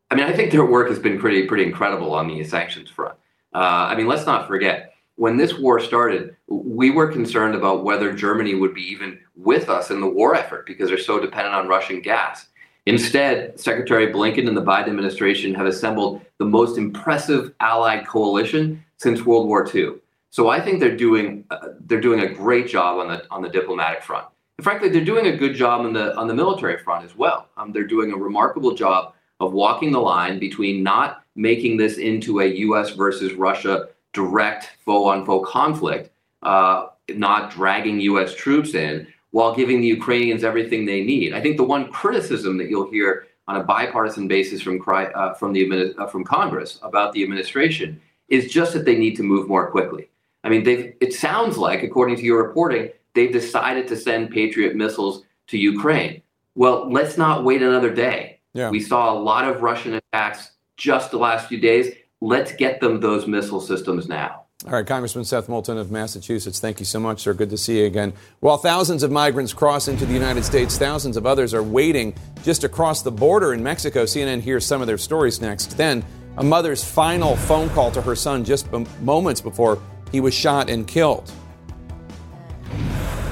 [0.10, 3.16] I mean, I think their work has been pretty pretty incredible on the sanctions front.
[3.54, 8.14] Uh, I mean, let's not forget when this war started, we were concerned about whether
[8.14, 11.68] Germany would be even with us in the war effort because they're so dependent on
[11.68, 12.48] Russian gas.
[12.86, 19.26] Instead, Secretary Blinken and the Biden administration have assembled the most impressive allied coalition since
[19.26, 19.96] World War II.
[20.30, 23.50] So I think they're doing uh, they're doing a great job on the on the
[23.50, 24.28] diplomatic front.
[24.58, 27.48] And frankly, they're doing a good job on the on the military front as well.
[27.58, 32.42] Um, they're doing a remarkable job of walking the line between not making this into
[32.42, 32.92] a U.S.
[32.92, 36.10] versus Russia direct foe on foe conflict,
[36.42, 38.34] uh, not dragging U.S.
[38.34, 41.34] troops in, while giving the Ukrainians everything they need.
[41.34, 45.54] I think the one criticism that you'll hear on a bipartisan basis from uh, from
[45.54, 49.70] the uh, from Congress about the administration is just that they need to move more
[49.70, 50.10] quickly.
[50.44, 55.24] I mean, it sounds like, according to your reporting, they've decided to send Patriot missiles
[55.48, 56.22] to Ukraine.
[56.56, 58.40] Well, let's not wait another day.
[58.54, 58.70] Yeah.
[58.70, 61.94] We saw a lot of Russian attacks just the last few days.
[62.26, 64.46] Let's get them those missile systems now.
[64.66, 67.36] All right, Congressman Seth Moulton of Massachusetts, thank you so much, sir.
[67.36, 68.14] Good to see you again.
[68.40, 72.64] While thousands of migrants cross into the United States, thousands of others are waiting just
[72.64, 74.06] across the border in Mexico.
[74.06, 75.78] CNN hears some of their stories next.
[75.78, 76.04] Then,
[76.38, 79.80] a mother's final phone call to her son just b- moments before
[80.12, 81.32] he was shot and killed.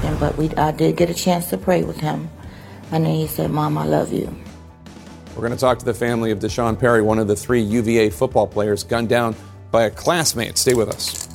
[0.04, 2.30] And but we, I did get a chance to pray with him,
[2.92, 4.32] and then he said, "Mom, I love you."
[5.34, 8.10] We're going to talk to the family of D'Sean Perry, one of the three UVA
[8.10, 9.34] football players gunned down
[9.72, 10.56] by a classmate.
[10.56, 11.28] Stay with us.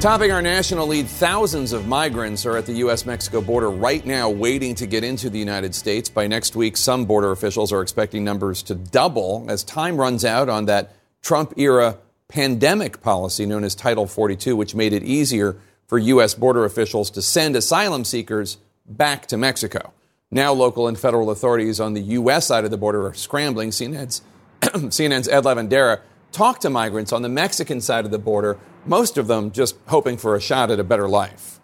[0.00, 3.06] Topping our national lead, thousands of migrants are at the U.S.
[3.06, 6.10] Mexico border right now waiting to get into the United States.
[6.10, 10.48] By next week, some border officials are expecting numbers to double as time runs out
[10.48, 11.96] on that Trump era
[12.26, 16.34] pandemic policy known as Title 42, which made it easier for U.S.
[16.34, 19.92] border officials to send asylum seekers back to Mexico.
[20.30, 22.46] Now, local and federal authorities on the U.S.
[22.46, 23.70] side of the border are scrambling.
[23.70, 24.22] CNN's,
[24.60, 26.00] CNN's Ed Lavandera
[26.32, 30.16] talked to migrants on the Mexican side of the border, most of them just hoping
[30.16, 31.60] for a shot at a better life.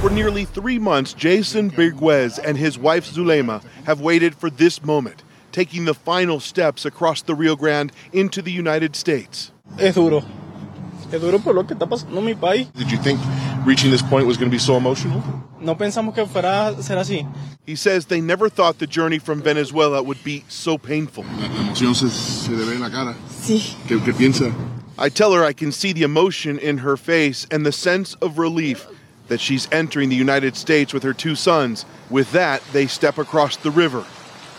[0.00, 5.22] For nearly three months, Jason Birguez and his wife Zulema have waited for this moment,
[5.52, 9.52] taking the final steps across the Rio Grande into the United States.
[9.78, 10.22] Es duro.
[11.12, 12.72] Es duro por lo que está pasando mi país.
[12.74, 13.20] Did you think
[13.68, 15.22] reaching this point was going to be so emotional?
[15.60, 17.30] No pensamos que fuera a ser así.
[17.66, 21.24] He says they never thought the journey from Venezuela would be so painful.
[21.74, 23.76] Sí.
[23.86, 24.54] ¿Qué, qué piensa?
[24.96, 28.38] I tell her I can see the emotion in her face and the sense of
[28.38, 28.86] relief
[29.28, 31.84] that she's entering the United States with her two sons.
[32.08, 34.00] With that, they step across the river.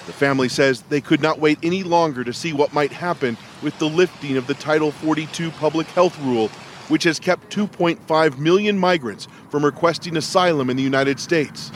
[0.06, 3.78] The family says they could not wait any longer to see what might happen with
[3.80, 6.52] the lifting of the Title 42 public health rule,
[6.90, 11.72] which has kept 2.5 million migrants from requesting asylum in the United States.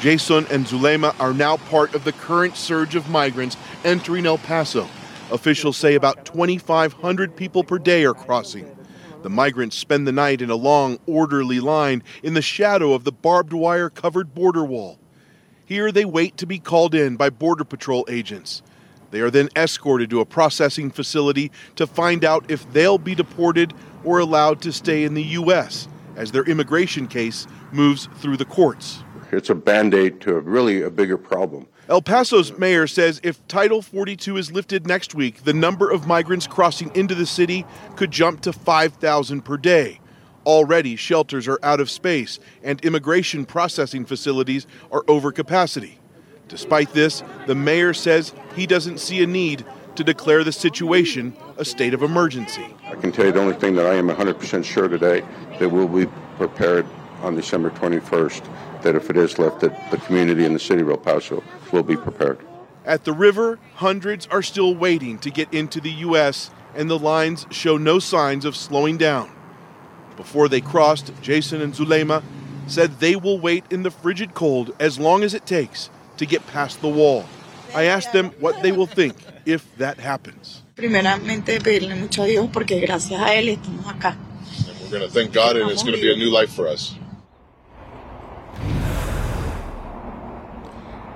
[0.00, 4.88] Jason and Zulema are now part of the current surge of migrants entering El Paso.
[5.30, 8.76] Officials say about 2,500 people per day are crossing.
[9.22, 13.12] The migrants spend the night in a long, orderly line in the shadow of the
[13.12, 14.98] barbed wire covered border wall.
[15.64, 18.62] Here they wait to be called in by Border Patrol agents.
[19.12, 23.72] They are then escorted to a processing facility to find out if they'll be deported
[24.04, 25.88] or allowed to stay in the U.S.
[26.16, 29.02] as their immigration case moves through the courts.
[29.30, 31.66] It's a band aid to a really a bigger problem.
[31.88, 36.46] El Paso's mayor says if Title 42 is lifted next week, the number of migrants
[36.46, 40.00] crossing into the city could jump to 5,000 per day.
[40.46, 45.98] Already, shelters are out of space and immigration processing facilities are over capacity.
[46.48, 49.64] Despite this, the mayor says he doesn't see a need
[49.96, 52.66] to declare the situation a state of emergency.
[52.86, 55.22] I can tell you the only thing that I am 100% sure today
[55.58, 56.86] that we'll be prepared
[57.22, 60.90] on December 21st that if it is left, that the community in the city of
[60.90, 62.38] El Paso will be prepared.
[62.84, 67.46] At the river, hundreds are still waiting to get into the U.S., and the lines
[67.50, 69.30] show no signs of slowing down.
[70.16, 72.22] Before they crossed, Jason and Zulema
[72.66, 76.46] said they will wait in the frigid cold as long as it takes to get
[76.46, 77.26] past the wall.
[77.74, 79.14] I asked them what they will think
[79.46, 80.62] if that happens.
[80.74, 84.16] Primeramente pedirle mucho a Dios porque gracias a él estamos acá.
[84.82, 86.94] We're going to thank God, and it's going to be a new life for us.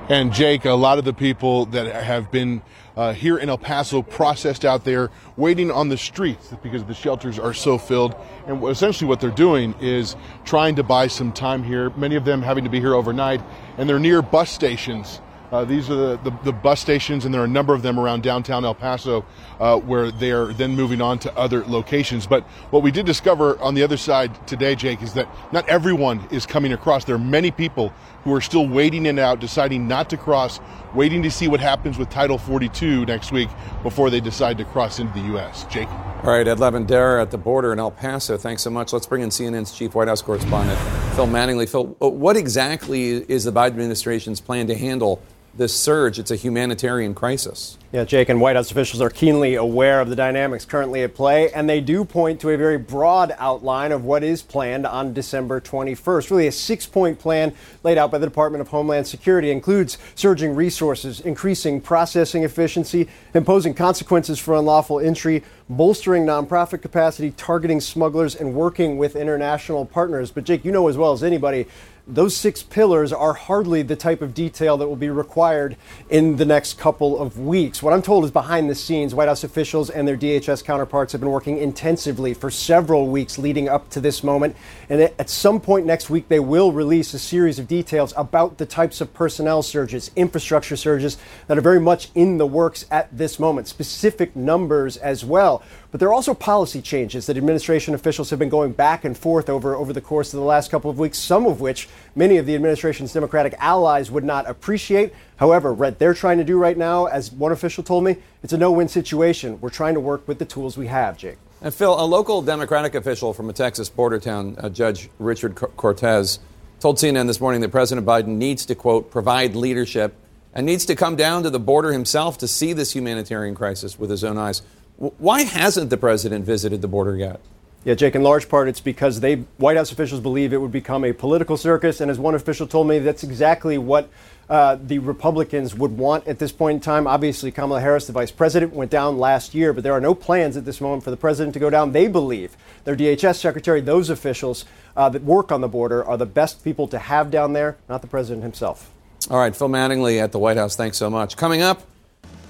[0.09, 2.63] And Jake, a lot of the people that have been
[2.97, 7.41] uh, here in El Paso processed out there waiting on the streets because the shelters
[7.41, 8.15] are so filled.
[8.47, 10.15] And essentially, what they're doing is
[10.45, 13.43] trying to buy some time here, many of them having to be here overnight,
[13.79, 15.21] and they're near bus stations.
[15.53, 18.01] Uh, these are the, the, the, bus stations, and there are a number of them
[18.01, 19.25] around downtown El Paso
[19.61, 22.27] uh, where they are then moving on to other locations.
[22.27, 26.27] But what we did discover on the other side today, Jake, is that not everyone
[26.33, 27.05] is coming across.
[27.05, 27.93] There are many people
[28.25, 30.59] who are still waiting it out, deciding not to cross,
[30.95, 33.49] waiting to see what happens with Title 42 next week
[33.85, 35.65] before they decide to cross into the U.S.
[35.67, 35.89] Jake?
[36.25, 38.37] All right, Ed Lavandera at the border in El Paso.
[38.37, 38.93] Thanks so much.
[38.93, 40.77] Let's bring in CNN's chief White House correspondent,
[41.15, 41.69] Phil Mattingly.
[41.69, 45.23] Phil, what exactly is the Biden administration's plan to handle
[45.57, 46.19] this surge.
[46.19, 47.79] It's a humanitarian crisis.
[47.93, 51.51] Yeah, Jake and White House officials are keenly aware of the dynamics currently at play,
[51.53, 55.61] and they do point to a very broad outline of what is planned on December
[55.61, 56.31] 21st.
[56.31, 57.55] Really, a six point plan
[57.85, 63.73] laid out by the Department of Homeland Security includes surging resources, increasing processing efficiency, imposing
[63.73, 70.31] consequences for unlawful entry, bolstering nonprofit capacity, targeting smugglers, and working with international partners.
[70.31, 71.67] But, Jake, you know as well as anybody
[72.07, 75.77] those six pillars are hardly the type of detail that will be required
[76.09, 77.83] in the next couple of weeks.
[77.83, 81.21] What I'm told is behind the scenes, White House officials and their DHS counterparts have
[81.21, 84.55] been working intensively for several weeks leading up to this moment.
[84.89, 88.67] And at some point next week, they will release a series of details about the
[88.67, 93.41] types of personnel surges, infrastructure surges that are very much in the works at this
[93.41, 95.61] moment, specific numbers as well.
[95.91, 99.49] But there are also policy changes that administration officials have been going back and forth
[99.49, 102.47] over over the course of the last couple of weeks, some of which many of
[102.47, 105.13] the administration's Democratic allies would not appreciate.
[105.37, 108.59] However, what they're trying to do right now, as one official told me, it's a
[108.59, 109.61] no win situation.
[109.61, 111.39] We're trying to work with the tools we have, Jake.
[111.63, 116.39] And Phil, a local Democratic official from a Texas border town, uh, Judge Richard Cortez,
[116.81, 120.15] told CNN this morning that President Biden needs to, quote, provide leadership
[120.53, 124.11] and needs to come down to the border himself to see this humanitarian crisis with
[124.11, 124.63] his own eyes.
[124.97, 127.41] Why hasn't the president visited the border yet?
[127.85, 131.05] Yeah, Jake, in large part it's because they White House officials believe it would become
[131.05, 134.09] a political circus, and as one official told me, that's exactly what
[134.49, 137.07] uh, the Republicans would want at this point in time.
[137.07, 140.57] Obviously, Kamala Harris, the vice president, went down last year, but there are no plans
[140.57, 141.93] at this moment for the president to go down.
[141.93, 144.65] They believe their DHS secretary, those officials
[144.97, 148.03] uh, that work on the border, are the best people to have down there, not
[148.03, 148.91] the president himself.
[149.31, 151.37] All right, Phil Mattingly at the White House, thanks so much.
[151.37, 151.83] Coming up,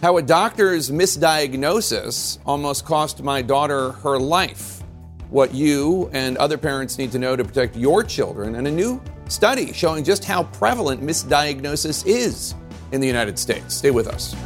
[0.02, 4.82] how a doctor's misdiagnosis almost cost my daughter her life.
[5.30, 9.02] What you and other parents need to know to protect your children, and a new
[9.28, 12.54] study showing just how prevalent misdiagnosis is
[12.92, 13.74] in the United States.
[13.74, 14.36] Stay with us.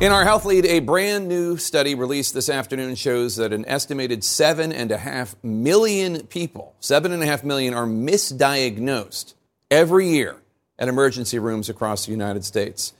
[0.00, 4.24] In our health lead, a brand new study released this afternoon shows that an estimated
[4.24, 9.34] seven and a half million people, seven and a half million, are misdiagnosed
[9.72, 10.36] every year
[10.78, 12.92] at emergency rooms across the United States.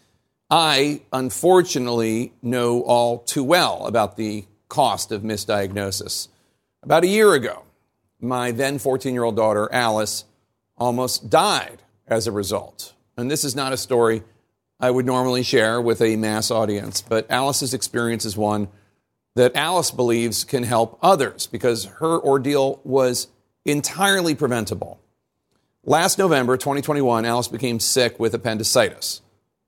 [0.51, 6.29] I, unfortunately, know all too well about the cost of misdiagnosis.
[6.83, 7.65] About a year ago,
[8.21, 10.25] my then 14 year old daughter, Alice,
[10.79, 12.95] almost died as a result.
[13.19, 14.23] And this is not a story
[14.81, 18.69] I would normally share with a mass audience, but Alice's experience is one
[19.37, 23.29] that Alice believes can help others because her ordeal was
[23.67, 25.02] entirely preventable.
[25.85, 29.21] Last November 2021, Alice became sick with appendicitis,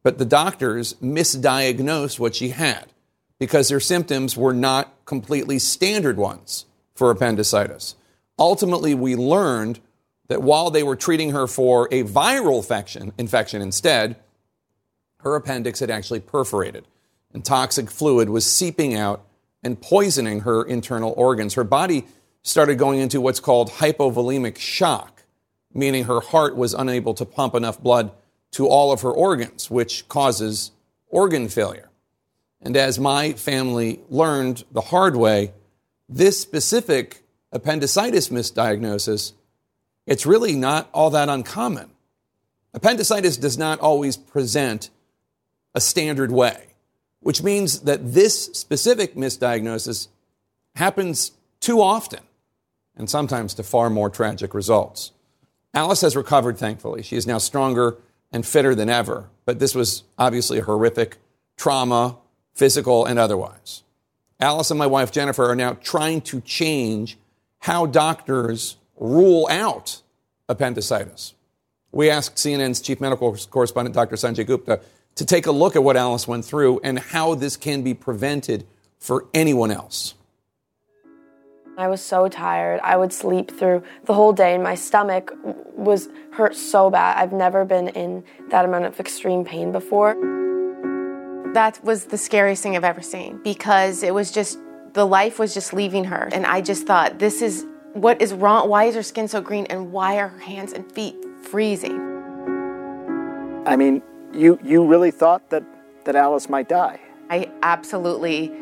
[0.04, 2.92] but the doctors misdiagnosed what she had
[3.40, 7.96] because her symptoms were not completely standard ones for appendicitis.
[8.38, 9.80] Ultimately, we learned
[10.28, 14.14] that while they were treating her for a viral infection, infection instead,
[15.18, 16.86] her appendix had actually perforated
[17.32, 19.26] and toxic fluid was seeping out
[19.64, 21.54] and poisoning her internal organs.
[21.54, 22.06] Her body
[22.42, 25.13] started going into what's called hypovolemic shock
[25.74, 28.12] meaning her heart was unable to pump enough blood
[28.52, 30.70] to all of her organs, which causes
[31.08, 31.90] organ failure.
[32.62, 35.52] And as my family learned the hard way,
[36.08, 37.22] this specific
[37.52, 39.32] appendicitis misdiagnosis,
[40.06, 41.90] it's really not all that uncommon.
[42.72, 44.90] Appendicitis does not always present
[45.74, 46.68] a standard way,
[47.20, 50.08] which means that this specific misdiagnosis
[50.74, 52.20] happens too often
[52.96, 55.12] and sometimes to far more tragic results.
[55.74, 57.02] Alice has recovered, thankfully.
[57.02, 57.96] She is now stronger
[58.32, 59.28] and fitter than ever.
[59.44, 61.16] But this was obviously a horrific
[61.56, 62.16] trauma,
[62.52, 63.82] physical and otherwise.
[64.40, 67.18] Alice and my wife Jennifer are now trying to change
[67.60, 70.02] how doctors rule out
[70.48, 71.34] appendicitis.
[71.92, 74.16] We asked CNN's chief medical correspondent, Dr.
[74.16, 74.80] Sanjay Gupta,
[75.14, 78.66] to take a look at what Alice went through and how this can be prevented
[78.98, 80.14] for anyone else.
[81.76, 82.80] I was so tired.
[82.84, 85.32] I would sleep through the whole day, and my stomach
[85.74, 87.16] was hurt so bad.
[87.16, 90.14] I've never been in that amount of extreme pain before.
[91.52, 94.58] That was the scariest thing I've ever seen because it was just,
[94.92, 96.28] the life was just leaving her.
[96.32, 98.68] And I just thought, this is what is wrong?
[98.68, 99.66] Why is her skin so green?
[99.66, 102.00] And why are her hands and feet freezing?
[103.66, 104.02] I mean,
[104.32, 105.64] you, you really thought that,
[106.04, 107.00] that Alice might die?
[107.30, 108.52] I absolutely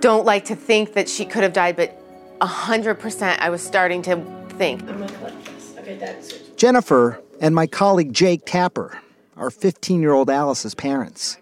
[0.00, 2.02] don't like to think that she could have died, but
[2.40, 4.16] 100% I was starting to
[4.50, 4.82] think.
[4.82, 5.74] I'm going to collect this.
[5.78, 8.98] Okay, that's Jennifer and my colleague Jake Tapper
[9.36, 11.38] are 15 year old Alice's parents.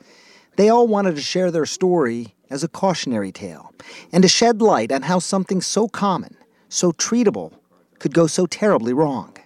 [0.57, 3.72] They all wanted to share their story as a cautionary tale
[4.12, 6.36] and to shed light on how something so common,
[6.68, 7.53] so treatable,
[7.99, 9.36] could go so terribly wrong.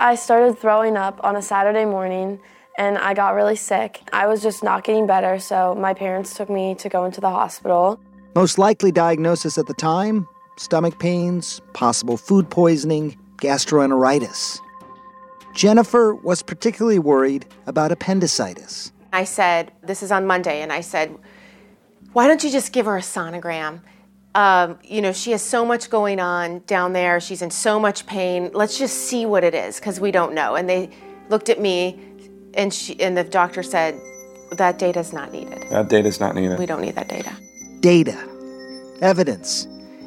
[0.00, 2.40] I started throwing up on a Saturday morning
[2.78, 4.02] and I got really sick.
[4.12, 7.30] I was just not getting better, so my parents took me to go into the
[7.30, 7.98] hospital.
[8.34, 14.58] Most likely diagnosis at the time stomach pains, possible food poisoning, gastroenteritis.
[15.54, 18.92] Jennifer was particularly worried about appendicitis.
[19.12, 21.16] I said, This is on Monday, and I said,
[22.12, 23.80] Why don't you just give her a sonogram?
[24.36, 27.20] um, you know, she has so much going on down there.
[27.20, 28.50] She's in so much pain.
[28.52, 30.54] Let's just see what it is because we don't know.
[30.54, 30.90] And they
[31.30, 31.98] looked at me,
[32.52, 33.98] and she and the doctor said,
[34.52, 35.64] "That data is not needed.
[35.70, 36.58] That data is not needed.
[36.58, 37.32] We don't need that data."
[37.80, 38.16] Data,
[39.00, 39.66] evidence,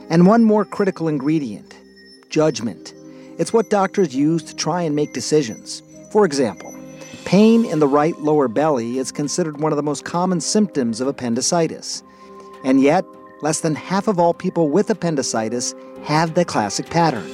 [0.09, 1.77] and one more critical ingredient
[2.29, 2.93] judgment.
[3.37, 5.81] It's what doctors use to try and make decisions.
[6.11, 6.75] For example,
[7.25, 11.07] pain in the right lower belly is considered one of the most common symptoms of
[11.07, 12.03] appendicitis.
[12.63, 13.05] And yet,
[13.41, 17.27] less than half of all people with appendicitis have the classic pattern.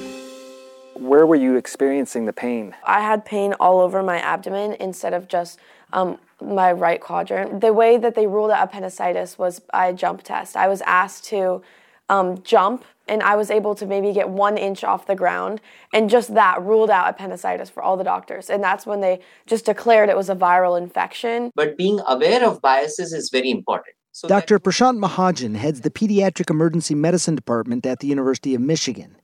[0.93, 2.75] Where were you experiencing the pain?
[2.83, 5.59] I had pain all over my abdomen instead of just
[5.93, 7.61] um, my right quadrant.
[7.61, 10.55] The way that they ruled out appendicitis was by a jump test.
[10.55, 11.61] I was asked to
[12.09, 15.61] um, jump, and I was able to maybe get one inch off the ground,
[15.93, 18.49] and just that ruled out appendicitis for all the doctors.
[18.49, 21.51] And that's when they just declared it was a viral infection.
[21.55, 23.95] But being aware of biases is very important.
[24.11, 24.59] So Dr.
[24.59, 29.17] Prashant Mahajan heads the Pediatric Emergency Medicine Department at the University of Michigan.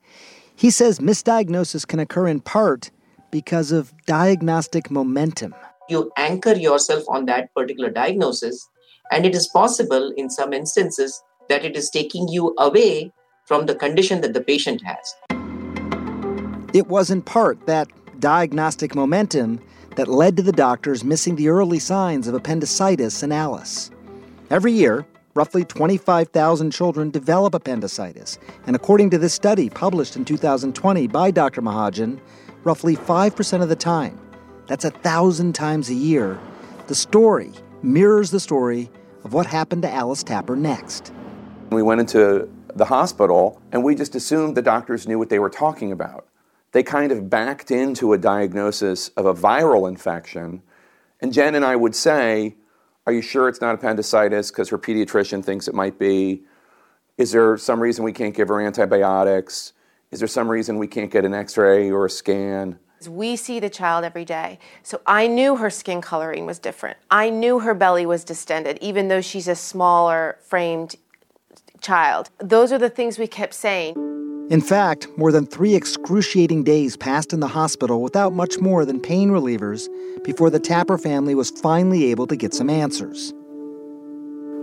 [0.53, 2.91] He says misdiagnosis can occur in part
[3.31, 5.55] because of diagnostic momentum.
[5.89, 8.67] you anchor yourself on that particular diagnosis,
[9.11, 11.21] and it is possible in some instances
[11.51, 13.11] that it is taking you away
[13.45, 15.15] from the condition that the patient has.
[16.73, 17.89] It was in part that
[18.21, 19.59] diagnostic momentum
[19.97, 23.91] that led to the doctors missing the early signs of appendicitis in Alice.
[24.49, 31.07] Every year, roughly 25,000 children develop appendicitis, and according to this study published in 2020
[31.07, 31.61] by Dr.
[31.61, 32.21] Mahajan,
[32.63, 34.17] roughly 5% of the time,
[34.67, 36.39] that's a thousand times a year,
[36.87, 37.51] the story
[37.83, 38.89] mirrors the story
[39.25, 41.11] of what happened to Alice Tapper next.
[41.71, 45.49] We went into the hospital and we just assumed the doctors knew what they were
[45.49, 46.27] talking about.
[46.73, 50.61] They kind of backed into a diagnosis of a viral infection.
[51.21, 52.55] And Jen and I would say,
[53.05, 54.51] Are you sure it's not appendicitis?
[54.51, 56.43] Because her pediatrician thinks it might be.
[57.17, 59.73] Is there some reason we can't give her antibiotics?
[60.11, 62.79] Is there some reason we can't get an x ray or a scan?
[63.07, 64.59] We see the child every day.
[64.83, 66.97] So I knew her skin coloring was different.
[67.09, 70.95] I knew her belly was distended, even though she's a smaller framed
[71.81, 72.29] child.
[72.39, 73.95] Those are the things we kept saying.
[74.49, 78.99] In fact, more than three excruciating days passed in the hospital without much more than
[78.99, 79.87] pain relievers
[80.23, 83.33] before the Tapper family was finally able to get some answers.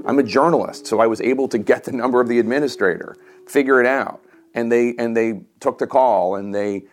[0.07, 3.16] I'm a journalist, so I was able to get the number of the administrator,
[3.47, 4.23] figure it out,
[4.55, 6.85] and they and they took the call and they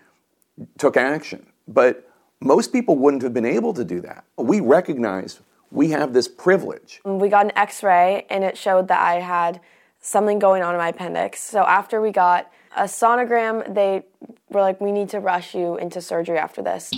[0.78, 1.45] took action.
[1.67, 2.09] But
[2.39, 4.23] most people wouldn't have been able to do that.
[4.38, 5.39] We recognize
[5.71, 7.01] we have this privilege.
[7.03, 9.59] We got an x ray, and it showed that I had
[10.06, 11.41] something going on in my appendix.
[11.41, 14.03] So after we got a sonogram, they
[14.49, 16.91] were like, we need to rush you into surgery after this.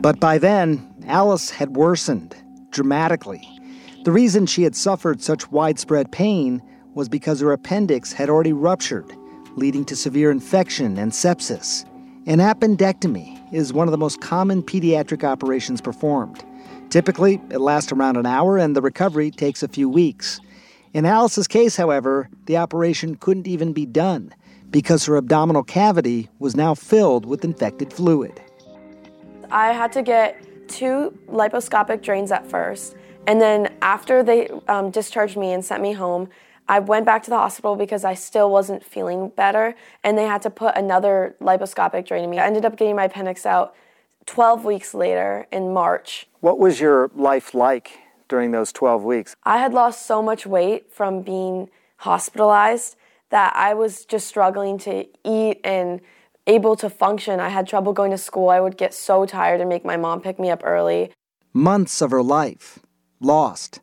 [0.00, 2.36] But by then, Alice had worsened
[2.70, 3.46] dramatically.
[4.04, 6.62] The reason she had suffered such widespread pain
[6.94, 9.12] was because her appendix had already ruptured,
[9.56, 11.84] leading to severe infection and sepsis.
[12.26, 16.44] An appendectomy is one of the most common pediatric operations performed.
[16.90, 20.40] Typically, it lasts around an hour and the recovery takes a few weeks.
[20.94, 24.34] In Alice's case, however, the operation couldn't even be done
[24.70, 28.40] because her abdominal cavity was now filled with infected fluid.
[29.50, 35.36] I had to get two laparoscopic drains at first, and then after they um, discharged
[35.36, 36.28] me and sent me home,
[36.68, 39.74] I went back to the hospital because I still wasn't feeling better,
[40.04, 42.38] and they had to put another laparoscopic drain in me.
[42.38, 43.74] I ended up getting my appendix out
[44.26, 46.26] 12 weeks later in March.
[46.40, 47.98] What was your life like
[48.28, 49.34] during those 12 weeks?
[49.44, 52.96] I had lost so much weight from being hospitalized
[53.30, 56.00] that I was just struggling to eat and
[56.46, 57.40] able to function.
[57.40, 58.48] I had trouble going to school.
[58.48, 61.12] I would get so tired and make my mom pick me up early.
[61.52, 62.78] Months of her life
[63.20, 63.80] lost.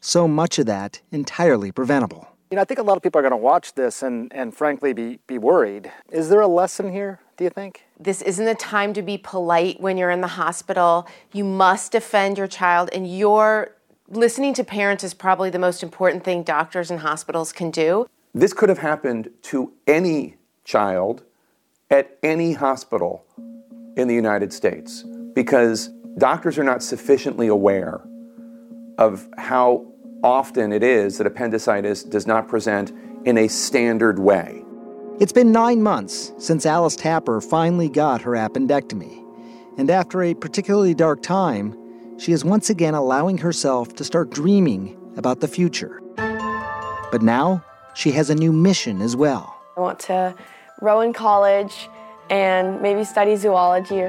[0.00, 2.28] So much of that entirely preventable.
[2.50, 4.54] You know, I think a lot of people are going to watch this and, and
[4.54, 5.90] frankly be, be worried.
[6.12, 7.84] Is there a lesson here, do you think?
[7.98, 11.08] This isn't the time to be polite when you're in the hospital.
[11.32, 13.73] You must defend your child, and your
[14.08, 18.06] listening to parents is probably the most important thing doctors and hospitals can do.
[18.34, 21.22] This could have happened to any child
[21.90, 23.24] at any hospital
[23.96, 25.88] in the United States because
[26.18, 28.02] doctors are not sufficiently aware
[28.98, 29.86] of how
[30.22, 32.92] often it is that appendicitis does not present
[33.24, 34.62] in a standard way.
[35.20, 39.22] It's been nine months since Alice Tapper finally got her appendectomy.
[39.78, 41.76] And after a particularly dark time,
[42.16, 46.00] she is once again allowing herself to start dreaming about the future.
[46.16, 49.60] But now, she has a new mission as well.
[49.76, 50.34] I want to
[50.80, 51.88] row in college
[52.30, 54.08] and maybe study zoology.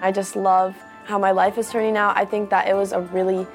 [0.00, 2.16] I just love how my life is turning out.
[2.16, 3.46] I think that it was a really,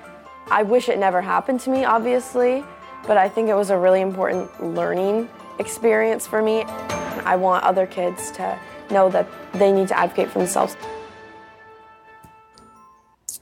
[0.49, 2.63] I wish it never happened to me, obviously,
[3.05, 5.29] but I think it was a really important learning
[5.59, 6.63] experience for me.
[6.63, 8.57] I want other kids to
[8.91, 10.75] know that they need to advocate for themselves.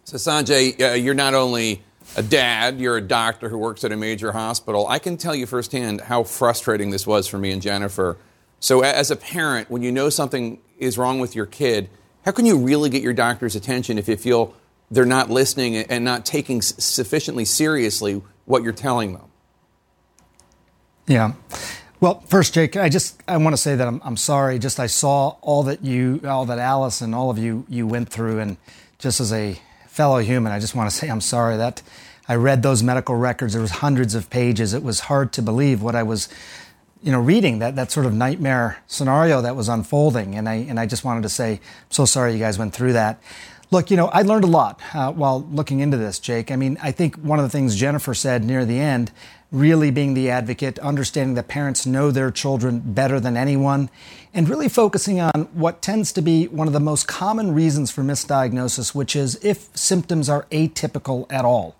[0.05, 1.81] So, Sanjay, uh, you're not only
[2.15, 4.87] a dad, you're a doctor who works at a major hospital.
[4.87, 8.15] I can tell you firsthand how frustrating this was for me and Jennifer.
[8.59, 11.89] So, as a parent, when you know something is wrong with your kid,
[12.23, 14.53] how can you really get your doctor's attention if you feel
[14.91, 19.25] they're not listening and not taking sufficiently seriously what you're telling them?
[21.07, 21.33] Yeah.
[21.99, 24.59] Well, first, Jake, I just I want to say that I'm, I'm sorry.
[24.59, 28.09] Just I saw all that you, all that Alice and all of you you went
[28.09, 28.57] through, and
[28.99, 29.59] just as a
[29.95, 31.81] fellow human, I just want to say I'm sorry that
[32.27, 33.53] I read those medical records.
[33.53, 34.73] There was hundreds of pages.
[34.73, 36.27] It was hard to believe what I was,
[37.01, 40.35] you know, reading that that sort of nightmare scenario that was unfolding.
[40.35, 42.91] And I and I just wanted to say, I'm so sorry you guys went through
[42.93, 43.21] that.
[43.71, 46.51] Look, you know, I learned a lot uh, while looking into this, Jake.
[46.51, 49.13] I mean, I think one of the things Jennifer said near the end,
[49.55, 53.89] really being the advocate, understanding that parents know their children better than anyone,
[54.33, 58.03] and really focusing on what tends to be one of the most common reasons for
[58.03, 61.75] misdiagnosis, which is if symptoms are atypical at all.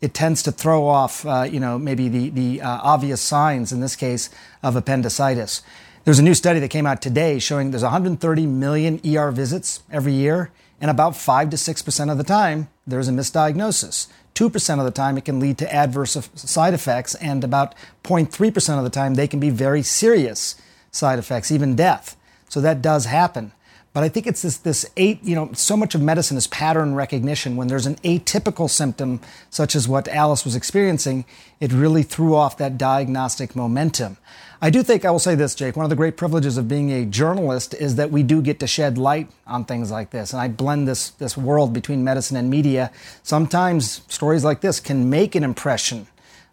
[0.00, 3.80] It tends to throw off, uh, you know, maybe the, the uh, obvious signs, in
[3.80, 4.30] this case,
[4.62, 5.62] of appendicitis.
[6.04, 10.12] There's a new study that came out today showing there's 130 million ER visits every
[10.12, 14.08] year and about 5 to 6% of the time, there's a misdiagnosis.
[14.36, 17.74] 2% of the time, it can lead to adverse side effects, and about
[18.04, 20.54] 0.3% of the time, they can be very serious
[20.92, 22.16] side effects, even death.
[22.48, 23.52] So that does happen.
[23.96, 26.94] But I think it's this, this eight, you know, so much of medicine is pattern
[26.94, 27.56] recognition.
[27.56, 31.24] When there's an atypical symptom, such as what Alice was experiencing,
[31.60, 34.18] it really threw off that diagnostic momentum.
[34.60, 35.76] I do think I will say this, Jake.
[35.76, 38.66] One of the great privileges of being a journalist is that we do get to
[38.66, 40.34] shed light on things like this.
[40.34, 42.92] And I blend this, this world between medicine and media.
[43.22, 46.06] Sometimes stories like this can make an impression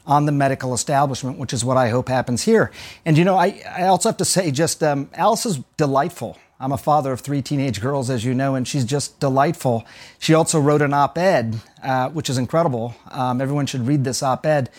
[0.06, 2.72] on the medical establishment, which is what I hope happens here.
[3.04, 6.38] And you know, I, I also have to say, just um, Alice is delightful.
[6.64, 9.86] I'm a father of three teenage girls, as you know, and she's just delightful.
[10.18, 12.96] She also wrote an op ed, uh, which is incredible.
[13.12, 14.70] Um, everyone should read this op ed.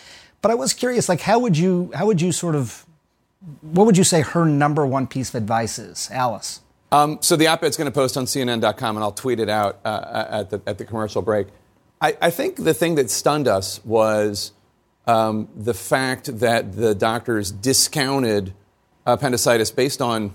[0.41, 2.87] But I was curious, like, how would you, how would you sort of
[3.61, 6.61] what would you say her number one piece of advice is, Alice?
[6.91, 10.27] Um, so the op-ed's going to post on CNN.com, and I'll tweet it out uh,
[10.31, 11.49] at, the, at the commercial break.
[12.01, 14.53] I, I, think the thing that stunned us was
[15.07, 18.55] um, the fact that the doctors discounted
[19.07, 20.33] appendicitis based on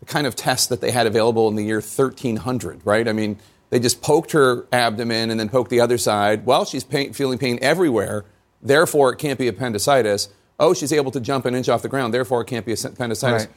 [0.00, 3.08] the kind of tests that they had available in the year 1300, right?
[3.08, 3.38] I mean,
[3.70, 6.46] they just poked her abdomen and then poked the other side.
[6.46, 8.24] Well, she's pain, feeling pain everywhere,
[8.62, 10.28] therefore it can't be appendicitis
[10.58, 13.48] oh, she's able to jump an inch off the ground, therefore it can't be appendicitis.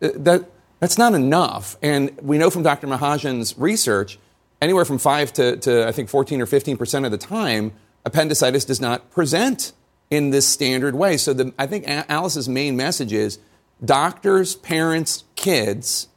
[0.00, 0.10] Right.
[0.10, 1.76] Uh, that, that's not enough.
[1.82, 2.86] And we know from Dr.
[2.86, 4.18] Mahajan's research,
[4.60, 7.72] anywhere from 5 to, to, I think, 14 or 15 percent of the time,
[8.04, 9.72] appendicitis does not present
[10.10, 11.16] in this standard way.
[11.16, 13.38] So the, I think Alice's main message is
[13.84, 16.08] doctors, parents, kids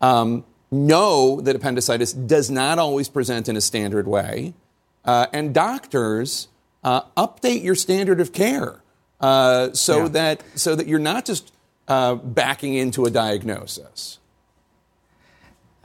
[0.00, 4.54] um, know that appendicitis does not always present in a standard way.
[5.04, 6.48] Uh, and doctors,
[6.84, 8.82] uh, update your standard of care
[9.20, 10.08] uh, so yeah.
[10.08, 11.52] that so that you're not just
[11.88, 14.18] uh, backing into a diagnosis.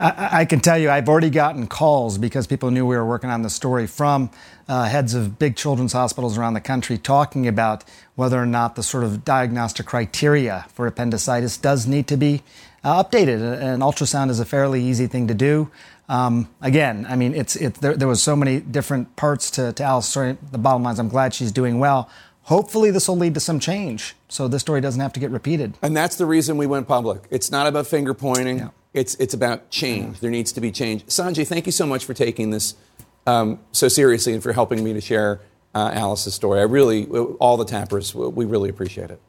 [0.04, 3.30] I, I, can tell you, I've already gotten calls because people knew we were working
[3.30, 4.28] on the story from
[4.68, 7.84] uh, heads of big children's hospitals around the country talking about
[8.14, 12.42] whether or not the sort of diagnostic criteria for appendicitis does need to be
[12.84, 13.40] uh, updated.
[13.62, 15.70] An ultrasound is a fairly easy thing to do.
[16.06, 19.82] Um, again, I mean, it's it, there, there was so many different parts to, to
[19.82, 20.36] Alice's story.
[20.52, 22.10] The bottom line is, I'm glad she's doing well.
[22.42, 25.78] Hopefully, this will lead to some change so this story doesn't have to get repeated.
[25.80, 27.22] And that's the reason we went public.
[27.30, 28.68] It's not about finger pointing, yeah.
[28.94, 30.20] It's, it's about change.
[30.20, 31.04] There needs to be change.
[31.06, 32.74] Sanjay, thank you so much for taking this
[33.26, 35.40] um, so seriously and for helping me to share
[35.74, 36.60] uh, Alice's story.
[36.60, 39.20] I really, all the tappers, we really appreciate it.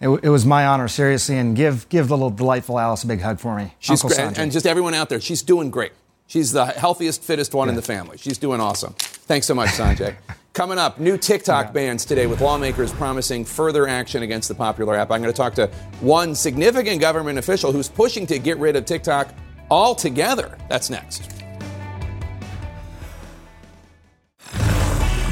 [0.00, 3.20] It, it, was my honor, seriously, and give give the little delightful Alice a big
[3.20, 3.74] hug for me.
[3.78, 5.92] She's Uncle great, and just everyone out there, she's doing great.
[6.26, 7.70] She's the healthiest, fittest one yeah.
[7.70, 8.18] in the family.
[8.18, 8.94] She's doing awesome.
[8.98, 10.16] Thanks so much, Sanjay.
[10.54, 11.72] Coming up, new TikTok yeah.
[11.72, 15.10] bans today with lawmakers promising further action against the popular app.
[15.10, 15.66] I'm going to talk to
[16.00, 19.34] one significant government official who's pushing to get rid of TikTok
[19.68, 20.56] altogether.
[20.68, 21.28] That's next.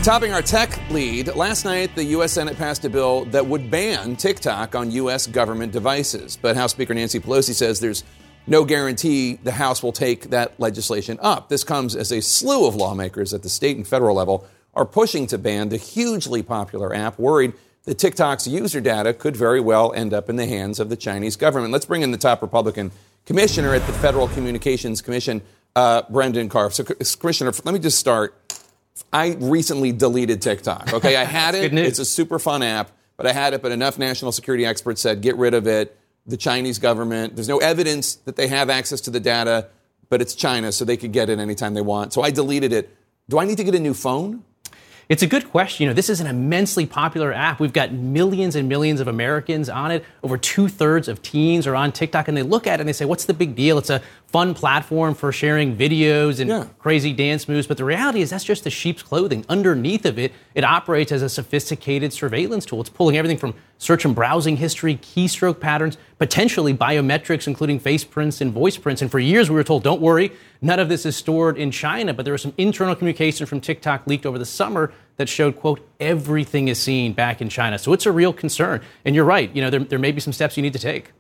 [0.03, 2.33] Topping our tech lead, last night the U.S.
[2.33, 5.29] Senate passed a bill that would ban TikTok on U.S.
[5.29, 6.37] government devices.
[6.37, 8.03] But House Speaker Nancy Pelosi says there's
[8.49, 11.49] no guarantee the House will take that legislation up.
[11.49, 15.27] This comes as a slew of lawmakers at the state and federal level are pushing
[15.29, 17.53] to ban the hugely popular app, worried
[17.85, 21.37] that TikTok's user data could very well end up in the hands of the Chinese
[21.37, 21.73] government.
[21.73, 22.93] Let's bring in the top Republican
[23.27, 25.43] commissioner at the Federal Communications Commission,
[25.75, 26.71] uh, Brendan Carr.
[26.71, 28.35] So, Commissioner, let me just start.
[29.13, 30.93] I recently deleted TikTok.
[30.93, 31.75] Okay, I had it.
[31.75, 33.63] It's a super fun app, but I had it.
[33.63, 35.99] But enough national security experts said get rid of it.
[36.27, 37.35] The Chinese government.
[37.35, 39.69] There's no evidence that they have access to the data,
[40.09, 42.13] but it's China, so they could get it anytime they want.
[42.13, 42.97] So I deleted it.
[43.29, 44.45] Do I need to get a new phone?
[45.09, 45.85] It's a good question.
[45.85, 47.61] You know, this is an immensely popular app.
[47.61, 50.05] We've got millions and millions of Americans on it.
[50.23, 52.93] Over two thirds of teens are on TikTok, and they look at it and they
[52.93, 54.01] say, "What's the big deal?" It's a
[54.33, 57.67] fun platform for sharing videos and crazy dance moves.
[57.67, 59.45] But the reality is, that's just the sheep's clothing.
[59.49, 62.81] Underneath of it, it operates as a sophisticated surveillance tool.
[62.81, 68.41] It's pulling everything from search and browsing history, keystroke patterns, potentially biometrics, including face prints
[68.41, 69.03] and voice prints.
[69.03, 72.15] And for years, we were told, "Don't worry, none of this is stored in China."
[72.15, 75.87] But there was some internal communication from TikTok leaked over the summer that showed, quote,
[76.01, 77.79] everything is seen back in China.
[77.79, 78.81] So it's a real concern.
[79.05, 81.11] And you're right, you know, there, there may be some steps you need to take.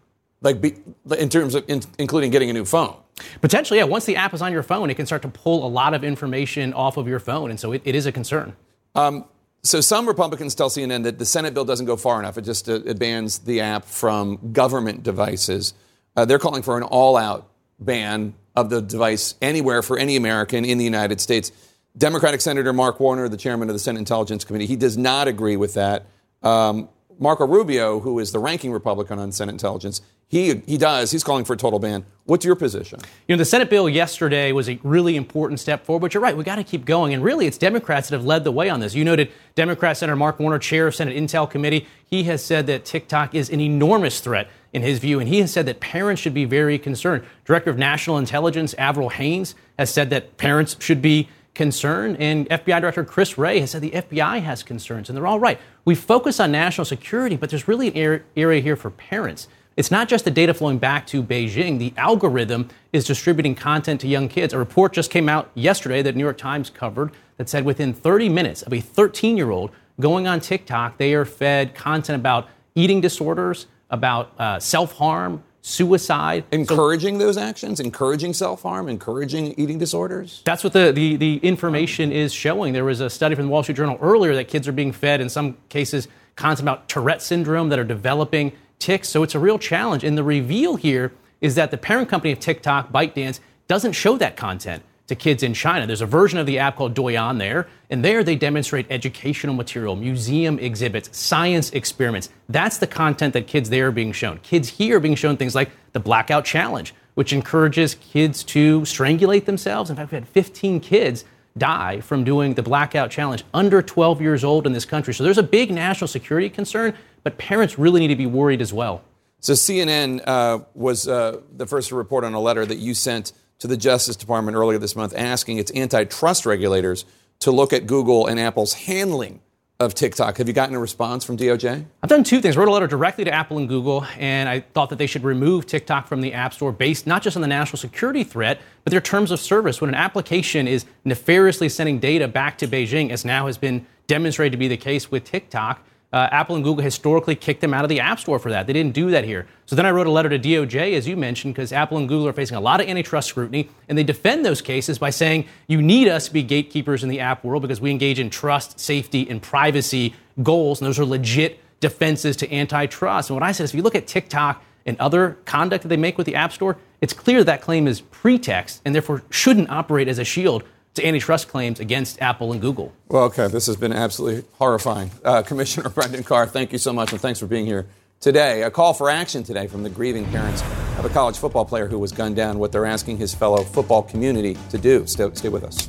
[0.40, 0.74] Like, be,
[1.18, 2.96] in terms of in, including getting a new phone?
[3.40, 3.84] Potentially, yeah.
[3.84, 6.04] Once the app is on your phone, it can start to pull a lot of
[6.04, 7.50] information off of your phone.
[7.50, 8.56] And so it, it is a concern.
[8.94, 9.24] Um,
[9.62, 12.36] so some Republicans tell CNN that the Senate bill doesn't go far enough.
[12.36, 15.74] It just uh, it bans the app from government devices.
[16.16, 17.48] Uh, they're calling for an all-out
[17.78, 21.52] ban of the device anywhere for any American in the United States.
[21.96, 25.56] Democratic Senator Mark Warner, the chairman of the Senate Intelligence Committee, he does not agree
[25.56, 26.06] with that.
[26.42, 31.10] Um, Marco Rubio, who is the ranking Republican on Senate Intelligence, he, he does.
[31.10, 32.06] He's calling for a total ban.
[32.24, 33.00] What's your position?
[33.28, 36.34] You know, the Senate bill yesterday was a really important step forward, but you're right,
[36.36, 37.12] we got to keep going.
[37.12, 38.94] And really, it's Democrats that have led the way on this.
[38.94, 41.86] You noted Democrat Senator Mark Warner, chair of Senate Intel Committee.
[42.06, 45.52] He has said that TikTok is an enormous threat in his view, and he has
[45.52, 47.24] said that parents should be very concerned.
[47.44, 52.80] Director of National Intelligence, Avril Haines, has said that parents should be concerned, and FBI
[52.80, 55.60] Director Chris Wray has said the FBI has concerns, and they're all right.
[55.84, 59.48] We focus on national security, but there's really an area here for parents.
[59.76, 61.78] It's not just the data flowing back to Beijing.
[61.78, 64.52] The algorithm is distributing content to young kids.
[64.52, 68.28] A report just came out yesterday that New York Times covered that said within 30
[68.28, 73.00] minutes of a 13 year old going on TikTok, they are fed content about eating
[73.00, 76.44] disorders, about uh, self harm, suicide.
[76.52, 80.42] Encouraging so, those actions, encouraging self harm, encouraging eating disorders?
[80.44, 82.74] That's what the, the, the information is showing.
[82.74, 85.20] There was a study from the Wall Street Journal earlier that kids are being fed,
[85.20, 89.08] in some cases, content about Tourette syndrome that are developing tics.
[89.08, 90.04] So it's a real challenge.
[90.04, 94.36] And the reveal here is that the parent company of TikTok, ByteDance, doesn't show that
[94.36, 95.86] content to kids in China.
[95.86, 99.96] There's a version of the app called Douyin there, and there they demonstrate educational material,
[99.96, 102.28] museum exhibits, science experiments.
[102.48, 104.38] That's the content that kids there are being shown.
[104.38, 109.44] Kids here are being shown things like the Blackout Challenge, which encourages kids to strangulate
[109.44, 109.90] themselves.
[109.90, 111.24] In fact, we had 15 kids
[111.58, 115.12] die from doing the Blackout Challenge under 12 years old in this country.
[115.12, 118.72] So there's a big national security concern, but parents really need to be worried as
[118.72, 119.02] well.
[119.40, 123.32] So CNN uh, was uh, the first to report on a letter that you sent
[123.62, 127.04] to the Justice Department earlier this month asking its antitrust regulators
[127.38, 129.40] to look at Google and Apple's handling
[129.78, 130.38] of TikTok.
[130.38, 131.84] Have you gotten a response from DOJ?
[132.02, 132.56] I've done two things.
[132.56, 135.22] I wrote a letter directly to Apple and Google, and I thought that they should
[135.22, 138.90] remove TikTok from the App Store based not just on the national security threat, but
[138.90, 139.80] their terms of service.
[139.80, 144.50] When an application is nefariously sending data back to Beijing, as now has been demonstrated
[144.52, 147.88] to be the case with TikTok, uh, Apple and Google historically kicked them out of
[147.88, 148.66] the App Store for that.
[148.66, 149.46] They didn't do that here.
[149.64, 152.28] So then I wrote a letter to DOJ, as you mentioned, because Apple and Google
[152.28, 155.80] are facing a lot of antitrust scrutiny, and they defend those cases by saying you
[155.80, 159.28] need us to be gatekeepers in the app world because we engage in trust, safety,
[159.30, 163.30] and privacy goals, and those are legit defenses to antitrust.
[163.30, 165.96] And what I said is if you look at TikTok and other conduct that they
[165.96, 170.08] make with the App Store, it's clear that claim is pretext and therefore shouldn't operate
[170.08, 170.62] as a shield
[170.94, 172.92] to antitrust claims against Apple and Google.
[173.08, 175.10] Well, okay, this has been absolutely horrifying.
[175.24, 177.86] Uh, Commissioner Brendan Carr, thank you so much, and thanks for being here
[178.20, 178.62] today.
[178.62, 180.62] A call for action today from the grieving parents
[180.98, 184.02] of a college football player who was gunned down, what they're asking his fellow football
[184.02, 185.06] community to do.
[185.06, 185.88] Stay, stay with us.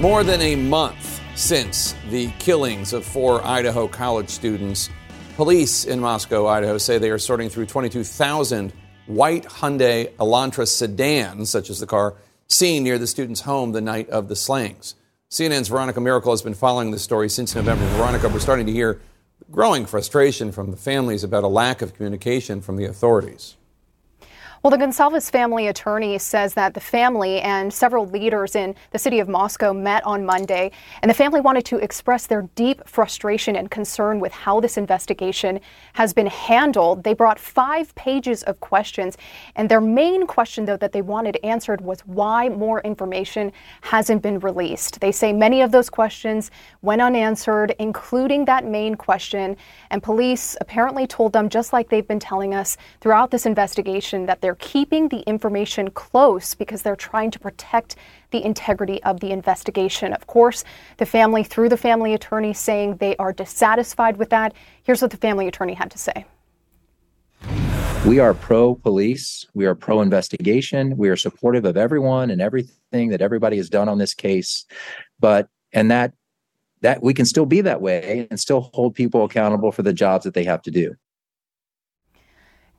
[0.00, 4.88] More than a month since the killings of four Idaho college students,
[5.34, 8.72] police in Moscow, Idaho say they are sorting through 22,000
[9.06, 12.14] white Hyundai Elantra sedan, such as the car
[12.48, 14.94] seen near the student's home the night of the slayings.
[15.30, 17.86] CNN's Veronica Miracle has been following this story since November.
[17.96, 19.00] Veronica, we're starting to hear
[19.50, 23.56] growing frustration from the families about a lack of communication from the authorities.
[24.64, 29.20] Well, the Goncalves family attorney says that the family and several leaders in the city
[29.20, 30.70] of Moscow met on Monday,
[31.02, 35.60] and the family wanted to express their deep frustration and concern with how this investigation
[35.92, 37.04] has been handled.
[37.04, 39.18] They brought five pages of questions,
[39.54, 44.38] and their main question, though, that they wanted answered was why more information hasn't been
[44.40, 44.98] released.
[44.98, 46.50] They say many of those questions
[46.80, 49.58] went unanswered, including that main question,
[49.90, 54.40] and police apparently told them, just like they've been telling us throughout this investigation, that
[54.40, 57.96] they're they're keeping the information close because they're trying to protect
[58.30, 60.12] the integrity of the investigation.
[60.12, 60.62] Of course,
[60.98, 64.54] the family, through the family attorney, saying they are dissatisfied with that.
[64.84, 66.24] Here's what the family attorney had to say.
[68.06, 69.44] We are pro police.
[69.54, 70.96] We are pro investigation.
[70.96, 74.66] We are supportive of everyone and everything that everybody has done on this case.
[75.18, 76.12] But, and that,
[76.82, 80.22] that we can still be that way and still hold people accountable for the jobs
[80.24, 80.94] that they have to do.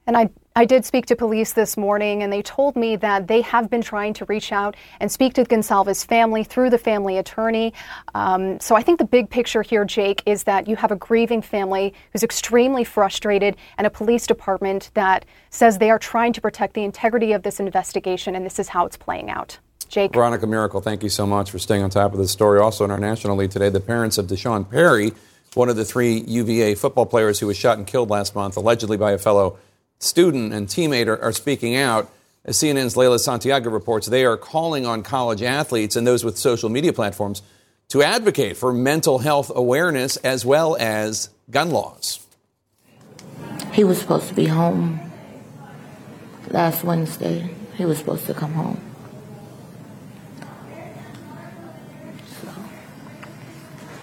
[0.08, 3.42] And I, I did speak to police this morning, and they told me that they
[3.42, 7.74] have been trying to reach out and speak to Goncalves' family through the family attorney.
[8.14, 11.42] Um, so I think the big picture here, Jake, is that you have a grieving
[11.42, 16.74] family who's extremely frustrated and a police department that says they are trying to protect
[16.74, 19.60] the integrity of this investigation, and this is how it's playing out.
[19.90, 20.14] Jake.
[20.14, 22.62] Veronica Miracle, thank you so much for staying on top of this story.
[22.62, 25.12] Also in our national lead today, the parents of D'Sean Perry,
[25.54, 28.96] one of the three UVA football players who was shot and killed last month, allegedly
[28.96, 29.58] by a fellow
[30.00, 32.12] student and teammate are, are speaking out.
[32.44, 36.70] As CNN's Leyla Santiago reports, they are calling on college athletes and those with social
[36.70, 37.42] media platforms
[37.90, 42.20] to advocate for mental health awareness as well as gun laws.
[43.74, 45.00] He was supposed to be home
[46.50, 47.50] last Wednesday.
[47.76, 48.95] He was supposed to come home.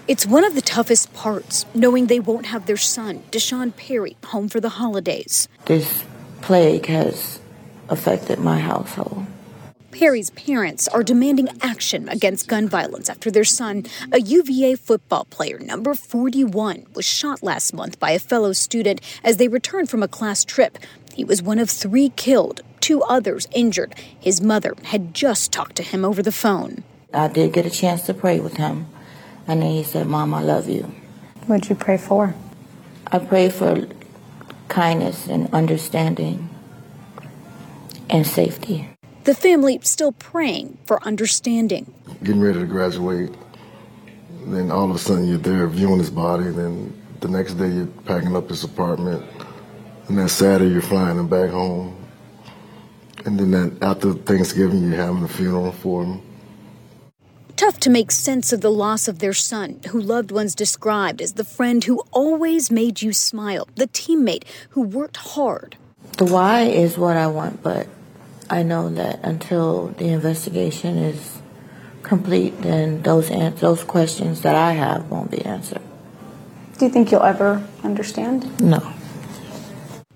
[0.08, 4.48] It's one of the toughest parts, knowing they won't have their son, D'Sean Perry, home
[4.48, 5.46] for the holidays.
[5.66, 6.04] This
[6.40, 7.38] plague has
[7.88, 9.26] affected my household.
[9.92, 15.60] Perry's parents are demanding action against gun violence after their son, a UVA football player,
[15.60, 20.08] number 41, was shot last month by a fellow student as they returned from a
[20.08, 20.78] class trip.
[21.14, 23.94] He was one of three killed, two others injured.
[24.18, 26.82] His mother had just talked to him over the phone.
[27.14, 28.86] I did get a chance to pray with him,
[29.46, 30.82] and then he said, Mom, I love you.
[31.46, 32.34] What'd you pray for?
[33.06, 33.86] I prayed for
[34.68, 36.48] kindness and understanding
[38.08, 38.88] and safety.
[39.24, 41.92] The family still praying for understanding.
[42.22, 43.30] Getting ready to graduate,
[44.46, 47.86] then all of a sudden you're there viewing his body, then the next day you're
[47.86, 49.24] packing up his apartment,
[50.08, 51.96] and then Saturday you're flying him back home,
[53.24, 56.22] and then that after Thanksgiving you're having a funeral for him.
[57.56, 61.34] Tough to make sense of the loss of their son, who loved ones described as
[61.34, 65.76] the friend who always made you smile, the teammate who worked hard.
[66.18, 67.86] The why is what I want, but
[68.50, 71.38] I know that until the investigation is
[72.02, 75.80] complete, then those an- those questions that I have won't be answered.
[76.78, 78.60] Do you think you'll ever understand?
[78.60, 78.82] No.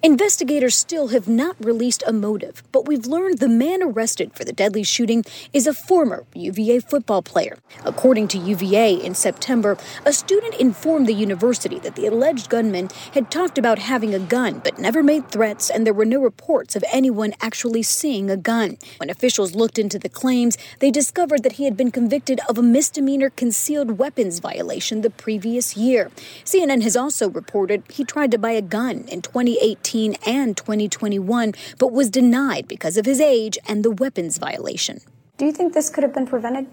[0.06, 4.52] Investigators still have not released a motive, but we've learned the man arrested for the
[4.52, 7.58] deadly shooting is a former UVA football player.
[7.84, 13.32] According to UVA, in September, a student informed the university that the alleged gunman had
[13.32, 16.84] talked about having a gun but never made threats, and there were no reports of
[16.92, 18.78] anyone actually seeing a gun.
[18.98, 22.62] When officials looked into the claims, they discovered that he had been convicted of a
[22.62, 26.12] misdemeanor concealed weapons violation the previous year.
[26.44, 29.95] CNN has also reported he tried to buy a gun in 2018
[30.26, 35.00] and 2021, but was denied because of his age and the weapons violation.
[35.38, 36.66] Do you think this could have been prevented?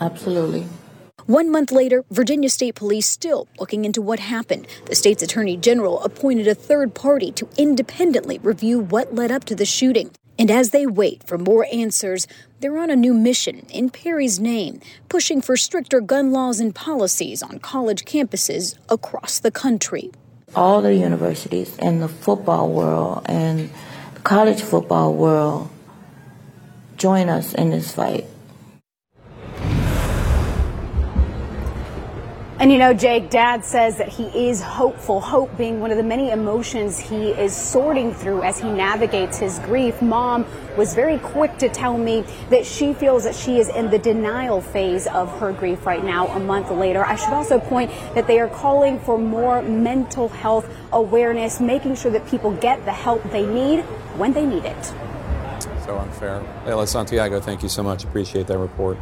[0.00, 0.66] Absolutely.
[1.26, 4.68] One month later, Virginia State Police still looking into what happened.
[4.84, 9.56] The state's attorney general appointed a third party to independently review what led up to
[9.56, 10.12] the shooting.
[10.38, 12.26] And as they wait for more answers,
[12.60, 17.42] they're on a new mission in Perry's name, pushing for stricter gun laws and policies
[17.42, 20.12] on college campuses across the country.
[20.54, 23.70] All the universities and the football world and
[24.22, 25.68] college football world
[26.96, 28.26] join us in this fight.
[32.58, 36.02] And you know, Jake, Dad says that he is hopeful, hope being one of the
[36.02, 40.00] many emotions he is sorting through as he navigates his grief.
[40.00, 43.98] Mom was very quick to tell me that she feels that she is in the
[43.98, 47.04] denial phase of her grief right now, a month later.
[47.04, 52.10] I should also point that they are calling for more mental health awareness, making sure
[52.12, 53.82] that people get the help they need
[54.16, 54.84] when they need it.
[55.84, 56.42] So unfair.
[56.64, 58.04] Leyla Santiago, thank you so much.
[58.04, 58.96] Appreciate that report.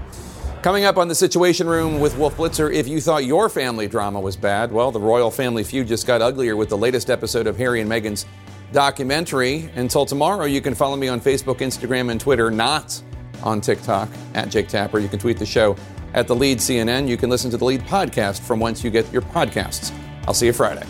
[0.65, 4.19] Coming up on the Situation Room with Wolf Blitzer, if you thought your family drama
[4.19, 7.55] was bad, well, the royal family feud just got uglier with the latest episode of
[7.59, 8.25] Harry and Meghan's
[8.73, 9.69] documentary.
[9.75, 12.99] Until tomorrow, you can follow me on Facebook, Instagram, and Twitter, not
[13.43, 15.01] on TikTok at Jake Tapper.
[15.01, 15.77] You can tweet the show
[16.15, 17.09] at The Lead CNN.
[17.09, 19.93] You can listen to The Lead podcast from whence you get your podcasts.
[20.27, 20.87] I'll see you Friday.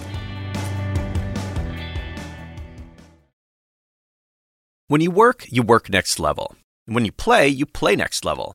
[4.86, 6.54] When you work, you work next level.
[6.86, 8.54] When you play, you play next level.